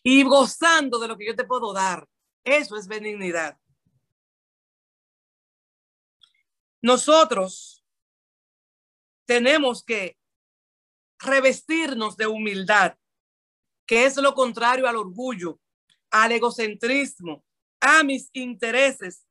[0.04, 2.08] y gozando de lo que yo te puedo dar.
[2.44, 3.58] Eso es benignidad.
[6.82, 7.81] Nosotros
[9.26, 10.18] tenemos que
[11.20, 12.96] revestirnos de humildad,
[13.86, 15.60] que es lo contrario al orgullo,
[16.10, 17.44] al egocentrismo,
[17.80, 19.26] a mis intereses.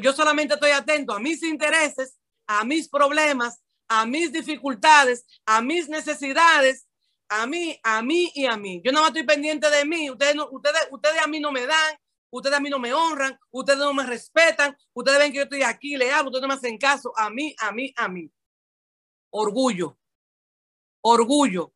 [0.00, 5.88] yo solamente estoy atento a mis intereses, a mis problemas, a mis dificultades, a mis
[5.88, 6.86] necesidades,
[7.28, 8.80] a mí, a mí y a mí.
[8.84, 10.10] Yo no estoy pendiente de mí.
[10.10, 11.96] Ustedes, ustedes, ustedes a mí no me dan,
[12.30, 15.62] ustedes a mí no me honran, ustedes no me respetan, ustedes ven que yo estoy
[15.62, 18.30] aquí, le hablo, ustedes no me hacen caso, a mí, a mí, a mí.
[19.30, 19.98] Orgullo,
[21.02, 21.72] orgullo.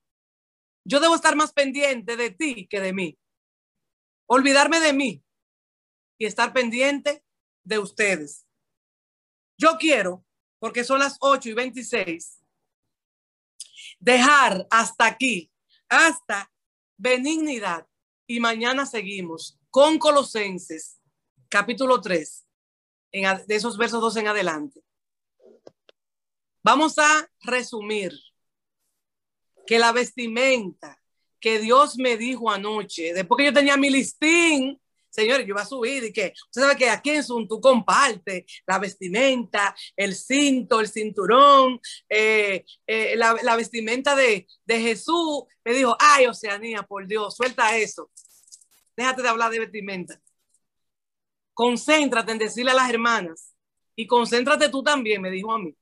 [0.84, 3.18] Yo debo estar más pendiente de ti que de mí.
[4.26, 5.24] Olvidarme de mí
[6.18, 7.24] y estar pendiente
[7.62, 8.46] de ustedes.
[9.57, 10.24] Yo quiero,
[10.59, 12.42] porque son las 8 y 26,
[13.98, 15.50] dejar hasta aquí,
[15.88, 16.52] hasta
[16.96, 17.86] benignidad.
[18.26, 21.00] Y mañana seguimos con Colosenses,
[21.48, 22.46] capítulo 3,
[23.12, 24.82] en, de esos versos 2 en adelante.
[26.64, 28.10] Vamos a resumir
[29.66, 30.98] que la vestimenta
[31.38, 35.66] que Dios me dijo anoche, después que yo tenía mi listín, señores, yo iba a
[35.66, 40.80] subir y que usted sabe que aquí en Zoom tú compartes la vestimenta, el cinto,
[40.80, 45.42] el cinturón, eh, eh, la, la, vestimenta de, de Jesús.
[45.66, 48.10] Me dijo, ay, Oceanía, por Dios, suelta eso.
[48.96, 50.18] Déjate de hablar de vestimenta.
[51.52, 53.54] Concéntrate en decirle a las hermanas
[53.94, 55.76] y concéntrate tú también, me dijo a mí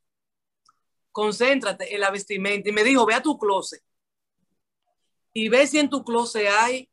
[1.13, 2.69] concéntrate en la vestimenta.
[2.69, 3.83] Y me dijo, ve a tu closet
[5.33, 6.91] y ve si en tu closet hay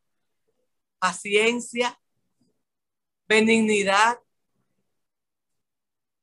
[0.97, 1.99] paciencia,
[3.27, 4.19] benignidad,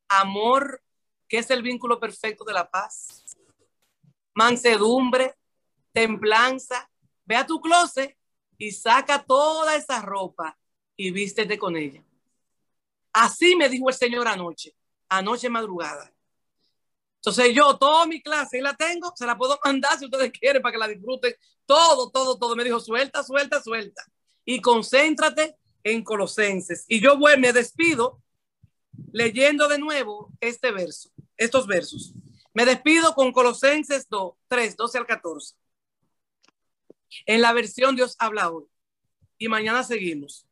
[0.09, 0.83] amor,
[1.29, 3.25] que es el vínculo perfecto de la paz,
[4.35, 5.35] mansedumbre,
[5.93, 6.89] templanza.
[7.25, 8.17] Ve a tu closet
[8.57, 10.57] y saca toda esa ropa
[10.97, 12.05] y vístete con ella.
[13.13, 14.75] Así me dijo el Señor anoche,
[15.09, 16.13] anoche madrugada.
[17.27, 20.63] Entonces yo, toda mi clase, y la tengo, se la puedo mandar si ustedes quieren
[20.63, 21.35] para que la disfruten.
[21.65, 22.55] Todo, todo, todo.
[22.55, 24.01] Me dijo, suelta, suelta, suelta.
[24.45, 26.85] Y concéntrate en Colosenses.
[26.87, 28.23] Y yo voy, me despido
[29.11, 32.15] leyendo de nuevo este verso, estos versos.
[32.55, 35.57] Me despido con Colosenses 2, 3, 12 al 14.
[37.27, 38.67] En la versión Dios habla hoy.
[39.37, 40.47] Y mañana seguimos.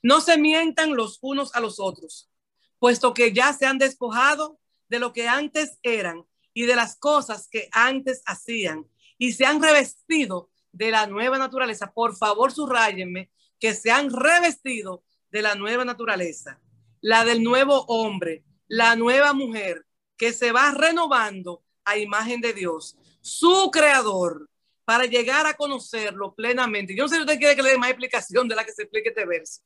[0.00, 2.30] No se mientan los unos a los otros,
[2.78, 4.58] puesto que ya se han despojado
[4.88, 8.86] de lo que antes eran y de las cosas que antes hacían
[9.18, 11.92] y se han revestido de la nueva naturaleza.
[11.92, 16.60] Por favor, subrayenme que se han revestido de la nueva naturaleza,
[17.00, 22.96] la del nuevo hombre, la nueva mujer que se va renovando a imagen de Dios,
[23.20, 24.48] su creador,
[24.84, 26.94] para llegar a conocerlo plenamente.
[26.94, 28.82] Yo no sé si usted quiere que le dé más explicación de la que se
[28.82, 29.60] explique este verso.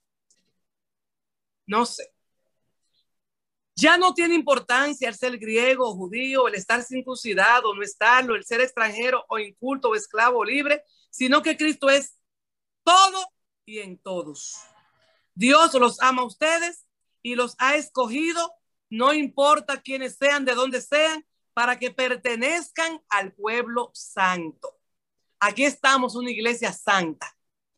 [1.66, 2.10] No sé.
[3.80, 8.60] Ya no tiene importancia el ser griego judío, el estar circuncidado no estarlo, el ser
[8.60, 12.18] extranjero o inculto o esclavo o libre, sino que Cristo es
[12.84, 13.26] todo
[13.64, 14.60] y en todos.
[15.34, 16.84] Dios los ama a ustedes
[17.22, 18.52] y los ha escogido,
[18.90, 21.24] no importa quiénes sean, de dónde sean,
[21.54, 24.78] para que pertenezcan al pueblo santo.
[25.38, 27.34] Aquí estamos, una iglesia santa,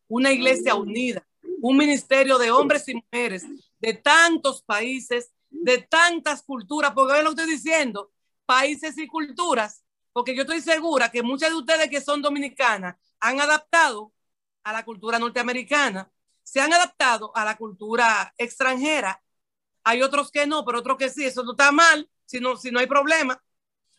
[0.09, 1.25] una iglesia unida,
[1.61, 3.45] un ministerio de hombres y mujeres
[3.79, 8.11] de tantos países de tantas culturas, porque ven lo que estoy diciendo,
[8.47, 13.41] países y culturas, porque yo estoy segura que muchas de ustedes que son dominicanas han
[13.41, 14.13] adaptado
[14.65, 16.11] a la cultura norteamericana,
[16.43, 19.23] se han adaptado a la cultura extranjera.
[19.85, 22.71] Hay otros que no, pero otros que sí, eso no está mal, si no, si
[22.71, 23.43] no hay problema.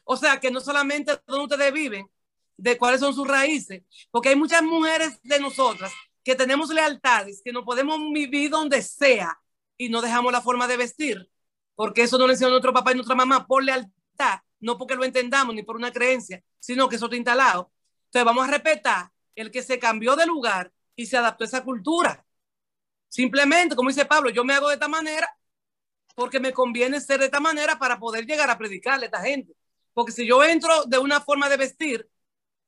[0.03, 2.09] O sea, que no solamente donde ustedes viven,
[2.57, 5.91] de cuáles son sus raíces, porque hay muchas mujeres de nosotras
[6.23, 9.41] que tenemos lealtades, que no podemos vivir donde sea
[9.77, 11.32] y no dejamos la forma de vestir
[11.75, 15.03] porque eso no le enseñó nuestro papá y nuestra mamá por lealtad, no porque lo
[15.03, 17.71] entendamos ni por una creencia, sino que eso está instalado.
[18.05, 21.63] Entonces vamos a respetar el que se cambió de lugar y se adaptó a esa
[21.63, 22.25] cultura.
[23.09, 25.27] Simplemente, como dice Pablo, yo me hago de esta manera
[26.15, 29.53] porque me conviene ser de esta manera para poder llegar a predicarle a esta gente.
[29.93, 32.07] Porque si yo entro de una forma de vestir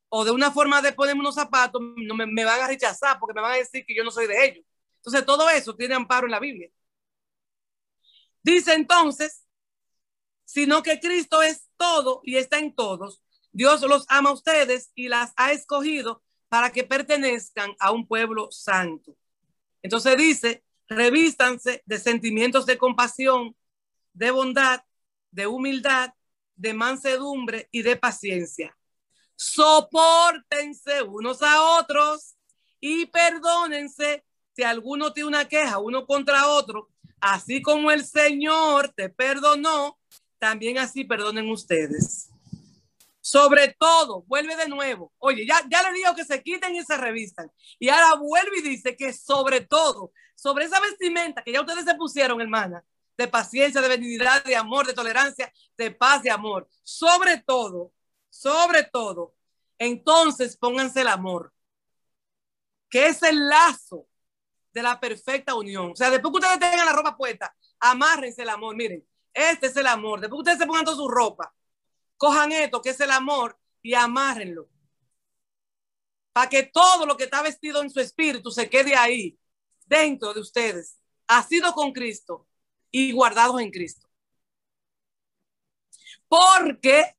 [0.08, 3.40] o de una forma de ponerme unos zapatos, me, me van a rechazar porque me
[3.40, 4.64] van a decir que yo no soy de ellos.
[4.98, 6.70] Entonces todo eso tiene amparo en la Biblia.
[8.46, 9.44] Dice entonces,
[10.44, 13.20] sino que Cristo es todo y está en todos.
[13.50, 18.52] Dios los ama a ustedes y las ha escogido para que pertenezcan a un pueblo
[18.52, 19.16] santo.
[19.82, 23.56] Entonces dice, revístanse de sentimientos de compasión,
[24.12, 24.80] de bondad,
[25.32, 26.14] de humildad,
[26.54, 28.78] de mansedumbre y de paciencia.
[29.34, 32.36] Sopórtense unos a otros
[32.78, 34.24] y perdónense
[34.54, 36.90] si alguno tiene una queja uno contra otro,
[37.20, 39.98] así como el Señor te perdonó,
[40.38, 42.30] también así perdonen ustedes.
[43.20, 45.12] Sobre todo, vuelve de nuevo.
[45.18, 47.50] Oye, ya, ya le digo que se quiten y se revistan.
[47.78, 51.94] Y ahora vuelve y dice que sobre todo, sobre esa vestimenta que ya ustedes se
[51.96, 52.84] pusieron, hermana,
[53.16, 56.68] de paciencia, de benignidad, de amor, de tolerancia, de paz, de amor.
[56.82, 57.92] Sobre todo,
[58.30, 59.34] sobre todo,
[59.78, 61.52] entonces pónganse el amor,
[62.88, 64.06] que es el lazo
[64.76, 65.92] de la perfecta unión.
[65.92, 68.76] O sea, después que ustedes tengan la ropa puesta, amárrense el amor.
[68.76, 69.02] Miren,
[69.32, 70.20] este es el amor.
[70.20, 71.54] Después que ustedes se pongan toda su ropa,
[72.18, 74.68] cojan esto, que es el amor, y amárrenlo.
[76.34, 79.38] Para que todo lo que está vestido en su espíritu se quede ahí,
[79.86, 80.98] dentro de ustedes.
[81.26, 82.46] Ha sido con Cristo
[82.90, 84.06] y guardados en Cristo.
[86.28, 87.16] Porque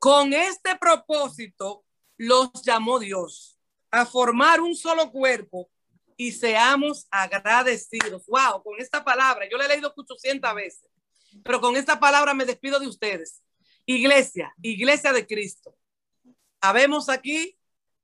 [0.00, 1.84] con este propósito
[2.16, 3.56] los llamó Dios
[3.92, 5.70] a formar un solo cuerpo
[6.16, 8.24] y seamos agradecidos.
[8.26, 10.90] Wow, con esta palabra, yo le he leído 800 veces,
[11.44, 13.42] pero con esta palabra me despido de ustedes.
[13.84, 15.76] Iglesia, iglesia de Cristo.
[16.60, 17.58] Habemos aquí,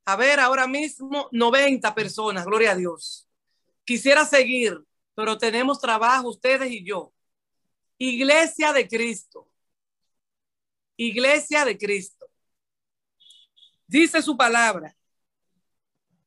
[0.04, 3.28] a ver, ahora mismo 90 personas, gloria a Dios.
[3.84, 4.78] Quisiera seguir,
[5.14, 7.12] pero tenemos trabajo ustedes y yo.
[7.98, 9.48] Iglesia de Cristo.
[10.96, 12.28] Iglesia de Cristo.
[13.86, 14.96] Dice su palabra,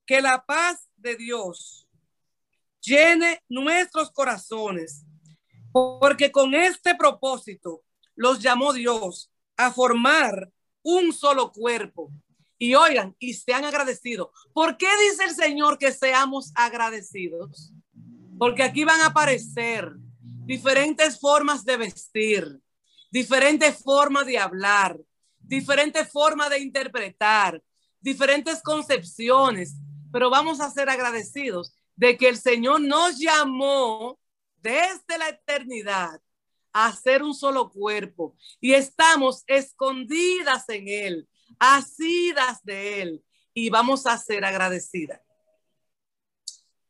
[0.05, 1.87] que la paz de Dios
[2.81, 5.05] llene nuestros corazones,
[5.71, 7.83] porque con este propósito
[8.15, 10.51] los llamó Dios a formar
[10.83, 12.11] un solo cuerpo.
[12.57, 14.29] Y oigan, y sean agradecidos.
[14.53, 17.73] ¿Por qué dice el Señor que seamos agradecidos?
[18.37, 19.91] Porque aquí van a aparecer
[20.45, 22.59] diferentes formas de vestir,
[23.11, 24.97] diferentes formas de hablar,
[25.39, 27.61] diferentes formas de interpretar,
[27.99, 29.75] diferentes concepciones,
[30.15, 34.17] pero vamos a ser agradecidos de que el Señor nos llamó
[34.61, 36.21] desde la eternidad
[36.71, 44.05] a ser un solo cuerpo y estamos escondidas en Él, asidas de Él y vamos
[44.05, 45.19] a ser agradecidas.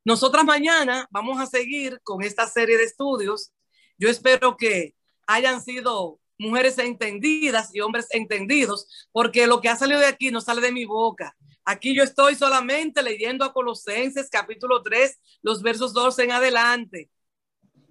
[0.04, 3.52] Nosotras mañana vamos a seguir con esta serie de estudios.
[3.98, 4.94] Yo espero que
[5.26, 10.42] hayan sido mujeres entendidas y hombres entendidos, porque lo que ha salido de aquí no
[10.42, 11.36] sale de mi boca.
[11.66, 17.10] Aquí yo estoy solamente leyendo a Colosenses capítulo 3, los versos 12 en adelante.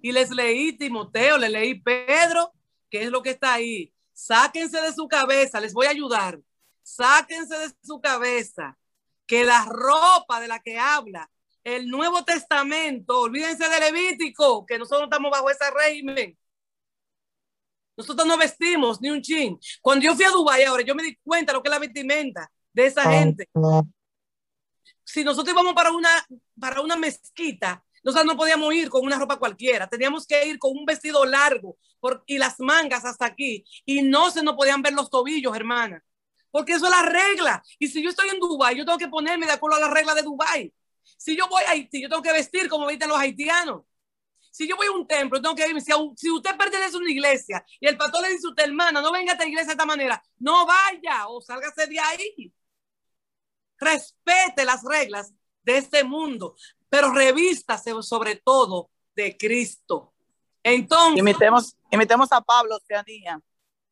[0.01, 2.53] Y les leí Timoteo, le leí Pedro,
[2.89, 3.93] que es lo que está ahí.
[4.13, 6.39] Sáquense de su cabeza, les voy a ayudar.
[6.83, 8.77] Sáquense de su cabeza
[9.27, 11.29] que la ropa de la que habla
[11.65, 16.37] el Nuevo Testamento, olvídense de Levítico, que nosotros estamos bajo ese régimen.
[17.97, 19.59] Nosotros no vestimos ni un chin.
[19.81, 21.79] Cuando yo fui a Dubái ahora, yo me di cuenta de lo que es la
[21.79, 23.49] vestimenta de esa gente.
[25.03, 26.09] Si nosotros íbamos para una,
[26.59, 30.77] para una mezquita, nosotros no podíamos ir con una ropa cualquiera, teníamos que ir con
[30.77, 34.93] un vestido largo por, y las mangas hasta aquí, y no se nos podían ver
[34.93, 36.03] los tobillos, hermana,
[36.51, 37.63] porque eso es la regla.
[37.79, 40.13] Y si yo estoy en Dubái, yo tengo que ponerme de acuerdo a la regla
[40.13, 40.73] de Dubái.
[41.17, 43.83] Si yo voy a Haití, yo tengo que vestir como visten los haitianos.
[44.51, 45.81] Si yo voy a un templo, tengo que irme.
[45.81, 49.01] Si, si, usted pertenece a una iglesia y el pastor le dice a usted, hermana,
[49.01, 52.53] no venga a esta iglesia de esta manera, no vaya o sálgase de ahí
[53.79, 56.55] respete las reglas de este mundo,
[56.89, 60.13] pero revístase sobre todo de Cristo.
[60.63, 63.39] Entonces, imitemos, imitemos a Pablo, Oceanía.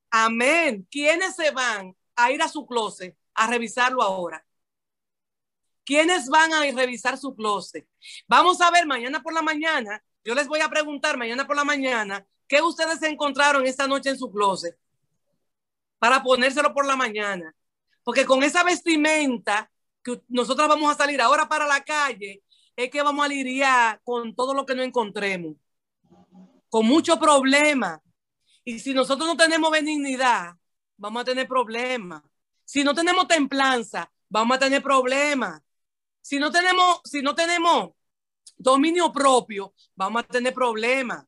[0.10, 0.88] Amén.
[0.90, 4.46] ¿Quiénes se van a ir a su closet a revisarlo ahora?
[5.86, 7.88] ¿Quiénes van a revisar su closet?
[8.28, 10.04] Vamos a ver mañana por la mañana.
[10.24, 14.18] Yo les voy a preguntar mañana por la mañana qué ustedes encontraron esta noche en
[14.18, 14.78] su closet
[16.00, 17.54] para ponérselo por la mañana.
[18.04, 19.72] Porque con esa vestimenta
[20.04, 22.44] que nosotros vamos a salir ahora para la calle,
[22.76, 25.56] es que vamos a lidiar con todo lo que no encontremos,
[26.70, 28.00] con muchos problemas.
[28.64, 30.56] Y si nosotros no tenemos benignidad,
[30.98, 32.24] vamos a tener problemas.
[32.66, 35.62] Si no tenemos templanza, vamos a tener problemas.
[36.22, 37.92] Si no tenemos, si no tenemos
[38.58, 41.26] dominio propio, vamos a tener problemas.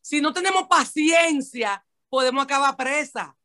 [0.00, 3.36] Si no tenemos paciencia, podemos acabar presa.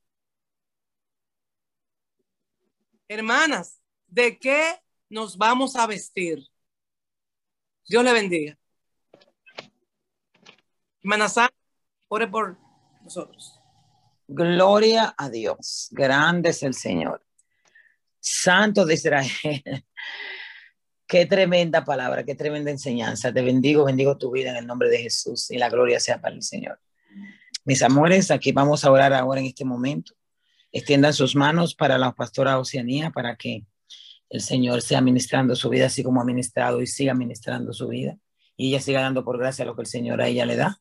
[3.07, 6.47] Hermanas, de qué nos vamos a vestir.
[7.87, 8.57] Dios le bendiga.
[11.03, 11.27] Hermana
[12.07, 12.57] ore por
[13.03, 13.59] nosotros.
[14.27, 15.89] Gloria a Dios.
[15.91, 17.23] Grande es el Señor.
[18.19, 19.85] Santo de Israel.
[21.07, 23.31] Qué tremenda palabra, qué tremenda enseñanza.
[23.31, 26.33] Te bendigo, bendigo tu vida en el nombre de Jesús y la gloria sea para
[26.33, 26.79] el Señor.
[27.63, 30.13] Mis amores, aquí vamos a orar ahora en este momento.
[30.71, 33.65] Extiendan sus manos para la pastora Oceanía para que
[34.36, 38.17] el Señor sea ministrando su vida así como ha ministrado y siga ministrando su vida
[38.57, 40.79] y ella siga dando por gracia lo que el Señor a ella le da.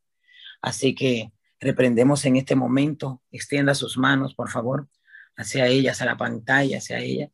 [0.61, 4.89] Así que reprendemos en este momento, extienda sus manos, por favor,
[5.37, 7.31] hacia ella, hacia la pantalla, hacia ella,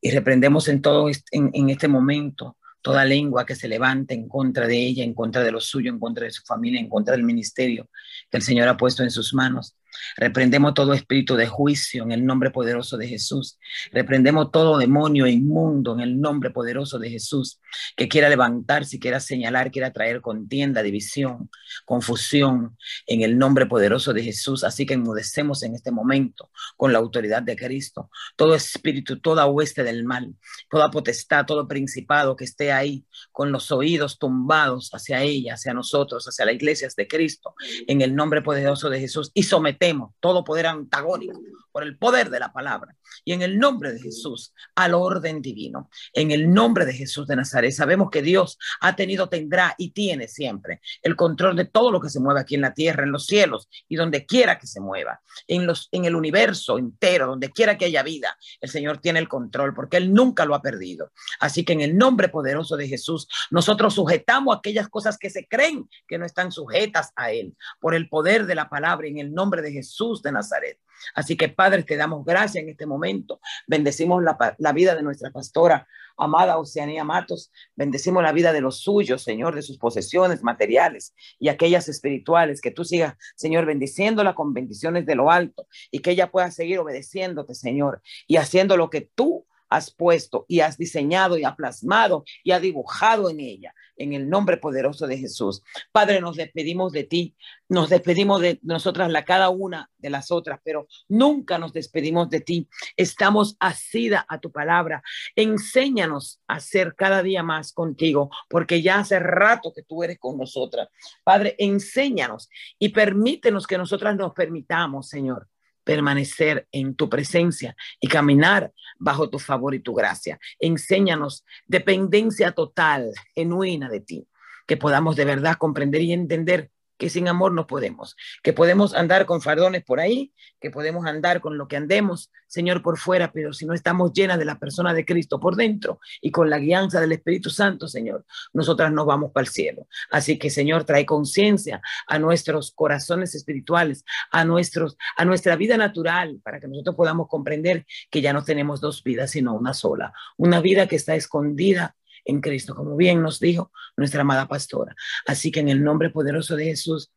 [0.00, 4.66] y reprendemos en todo en, en este momento toda lengua que se levante en contra
[4.66, 7.24] de ella, en contra de lo suyo, en contra de su familia, en contra del
[7.24, 7.88] ministerio
[8.30, 9.76] que el Señor ha puesto en sus manos.
[10.16, 13.58] Reprendemos todo espíritu de juicio en el nombre poderoso de Jesús.
[13.92, 17.60] Reprendemos todo demonio inmundo en el nombre poderoso de Jesús
[17.96, 21.50] que quiera levantarse, quiera señalar, quiera traer contienda, división,
[21.84, 22.76] confusión
[23.06, 24.64] en el nombre poderoso de Jesús.
[24.64, 28.10] Así que enmudecemos en este momento con la autoridad de Cristo.
[28.36, 30.34] Todo espíritu, toda hueste del mal,
[30.70, 36.26] toda potestad, todo principado que esté ahí con los oídos tumbados hacia ella, hacia nosotros,
[36.26, 37.54] hacia la iglesia de Cristo,
[37.86, 39.87] en el nombre poderoso de Jesús y sometemos
[40.20, 41.40] todo poder antagónico
[41.72, 42.96] por el poder de la palabra.
[43.24, 47.36] Y en el nombre de Jesús, al orden divino, en el nombre de Jesús de
[47.36, 52.00] Nazaret, sabemos que Dios ha tenido, tendrá y tiene siempre el control de todo lo
[52.00, 54.80] que se mueve aquí en la tierra, en los cielos y donde quiera que se
[54.80, 59.18] mueva, en, los, en el universo entero, donde quiera que haya vida, el Señor tiene
[59.18, 61.12] el control porque Él nunca lo ha perdido.
[61.40, 65.88] Así que en el nombre poderoso de Jesús, nosotros sujetamos aquellas cosas que se creen
[66.06, 69.62] que no están sujetas a Él por el poder de la palabra en el nombre
[69.62, 69.77] de Jesús
[70.22, 70.78] de Nazaret.
[71.14, 73.40] Así que, Padre, te damos gracias en este momento.
[73.66, 77.52] Bendecimos la, vida de nuestra pastora, amada Oceanía Matos.
[77.76, 82.60] Bendecimos la vida de los suyos, Señor, de sus posesiones materiales y aquellas espirituales.
[82.60, 86.78] Que tú sigas, Señor, bendiciéndola con bendiciones de lo alto y que ella pueda seguir
[86.80, 92.24] obedeciéndote, Señor, y haciendo lo que tú has puesto y has diseñado y ha plasmado
[92.42, 95.62] y ha dibujado en ella, en el nombre poderoso de Jesús.
[95.92, 97.36] Padre, nos despedimos de ti,
[97.68, 102.40] nos despedimos de nosotras, la cada una de las otras, pero nunca nos despedimos de
[102.40, 102.68] ti.
[102.96, 105.02] Estamos asida a tu palabra.
[105.36, 110.38] Enséñanos a ser cada día más contigo, porque ya hace rato que tú eres con
[110.38, 110.88] nosotras.
[111.24, 112.48] Padre, enséñanos
[112.78, 115.48] y permítenos que nosotras nos permitamos, Señor
[115.88, 120.38] permanecer en tu presencia y caminar bajo tu favor y tu gracia.
[120.60, 124.28] Enséñanos dependencia total, genuina de ti,
[124.66, 129.24] que podamos de verdad comprender y entender que sin amor no podemos, que podemos andar
[129.24, 133.52] con fardones por ahí, que podemos andar con lo que andemos, Señor, por fuera, pero
[133.52, 137.00] si no estamos llenas de la persona de Cristo por dentro y con la guianza
[137.00, 139.86] del Espíritu Santo, Señor, nosotras no vamos para el cielo.
[140.10, 146.40] Así que, Señor, trae conciencia a nuestros corazones espirituales, a, nuestros, a nuestra vida natural,
[146.42, 150.60] para que nosotros podamos comprender que ya no tenemos dos vidas, sino una sola, una
[150.60, 151.94] vida que está escondida
[152.28, 154.94] en Cristo, como bien nos dijo nuestra amada pastora.
[155.26, 157.10] Así que en el nombre poderoso de Jesús,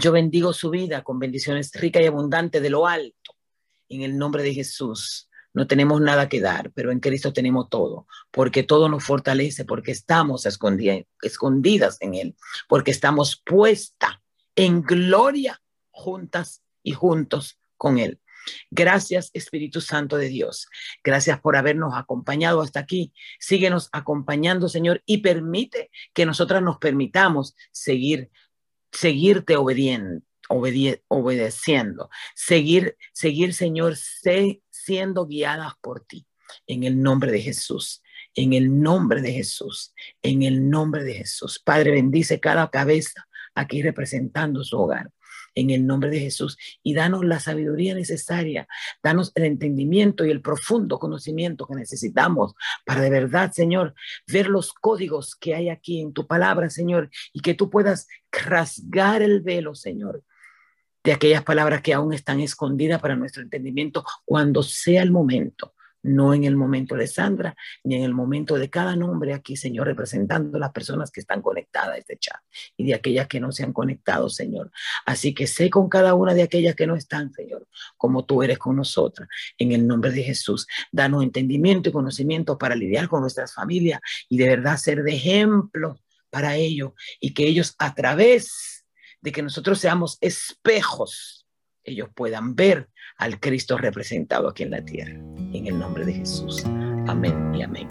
[0.00, 3.36] yo bendigo su vida con bendiciones ricas y abundantes de lo alto.
[3.88, 5.28] En el nombre de Jesús.
[5.54, 9.90] No tenemos nada que dar, pero en Cristo tenemos todo, porque todo nos fortalece, porque
[9.90, 12.36] estamos escondidas en Él,
[12.70, 14.22] porque estamos puesta
[14.56, 18.18] en gloria juntas y juntos con Él.
[18.70, 20.68] Gracias, Espíritu Santo de Dios.
[21.02, 23.12] Gracias por habernos acompañado hasta aquí.
[23.38, 28.30] Síguenos acompañando, Señor, y permite que nosotras nos permitamos seguir,
[28.90, 30.24] seguirte obediente
[31.08, 33.96] obedeciendo, seguir, seguir, Señor,
[34.70, 36.26] siendo guiadas por ti.
[36.66, 38.02] En el nombre de Jesús,
[38.34, 41.58] en el nombre de Jesús, en el nombre de Jesús.
[41.58, 45.10] Padre, bendice cada cabeza aquí representando su hogar
[45.54, 46.58] en el nombre de Jesús.
[46.82, 48.66] Y danos la sabiduría necesaria,
[49.02, 52.54] danos el entendimiento y el profundo conocimiento que necesitamos
[52.84, 53.94] para de verdad, Señor,
[54.26, 59.22] ver los códigos que hay aquí en tu palabra, Señor, y que tú puedas rasgar
[59.22, 60.24] el velo, Señor,
[61.04, 66.34] de aquellas palabras que aún están escondidas para nuestro entendimiento cuando sea el momento no
[66.34, 70.58] en el momento de Sandra, ni en el momento de cada nombre aquí, Señor, representando
[70.58, 72.40] las personas que están conectadas a este chat
[72.76, 74.70] y de aquellas que no se han conectado, Señor.
[75.06, 77.66] Así que sé con cada una de aquellas que no están, Señor,
[77.96, 80.66] como tú eres con nosotras, en el nombre de Jesús.
[80.90, 85.98] Danos entendimiento y conocimiento para lidiar con nuestras familias y de verdad ser de ejemplo
[86.30, 88.86] para ellos y que ellos a través
[89.20, 91.41] de que nosotros seamos espejos,
[91.84, 95.14] ellos puedan ver al Cristo representado aquí en la tierra.
[95.52, 96.64] En el nombre de Jesús.
[97.06, 97.88] Amén y amén.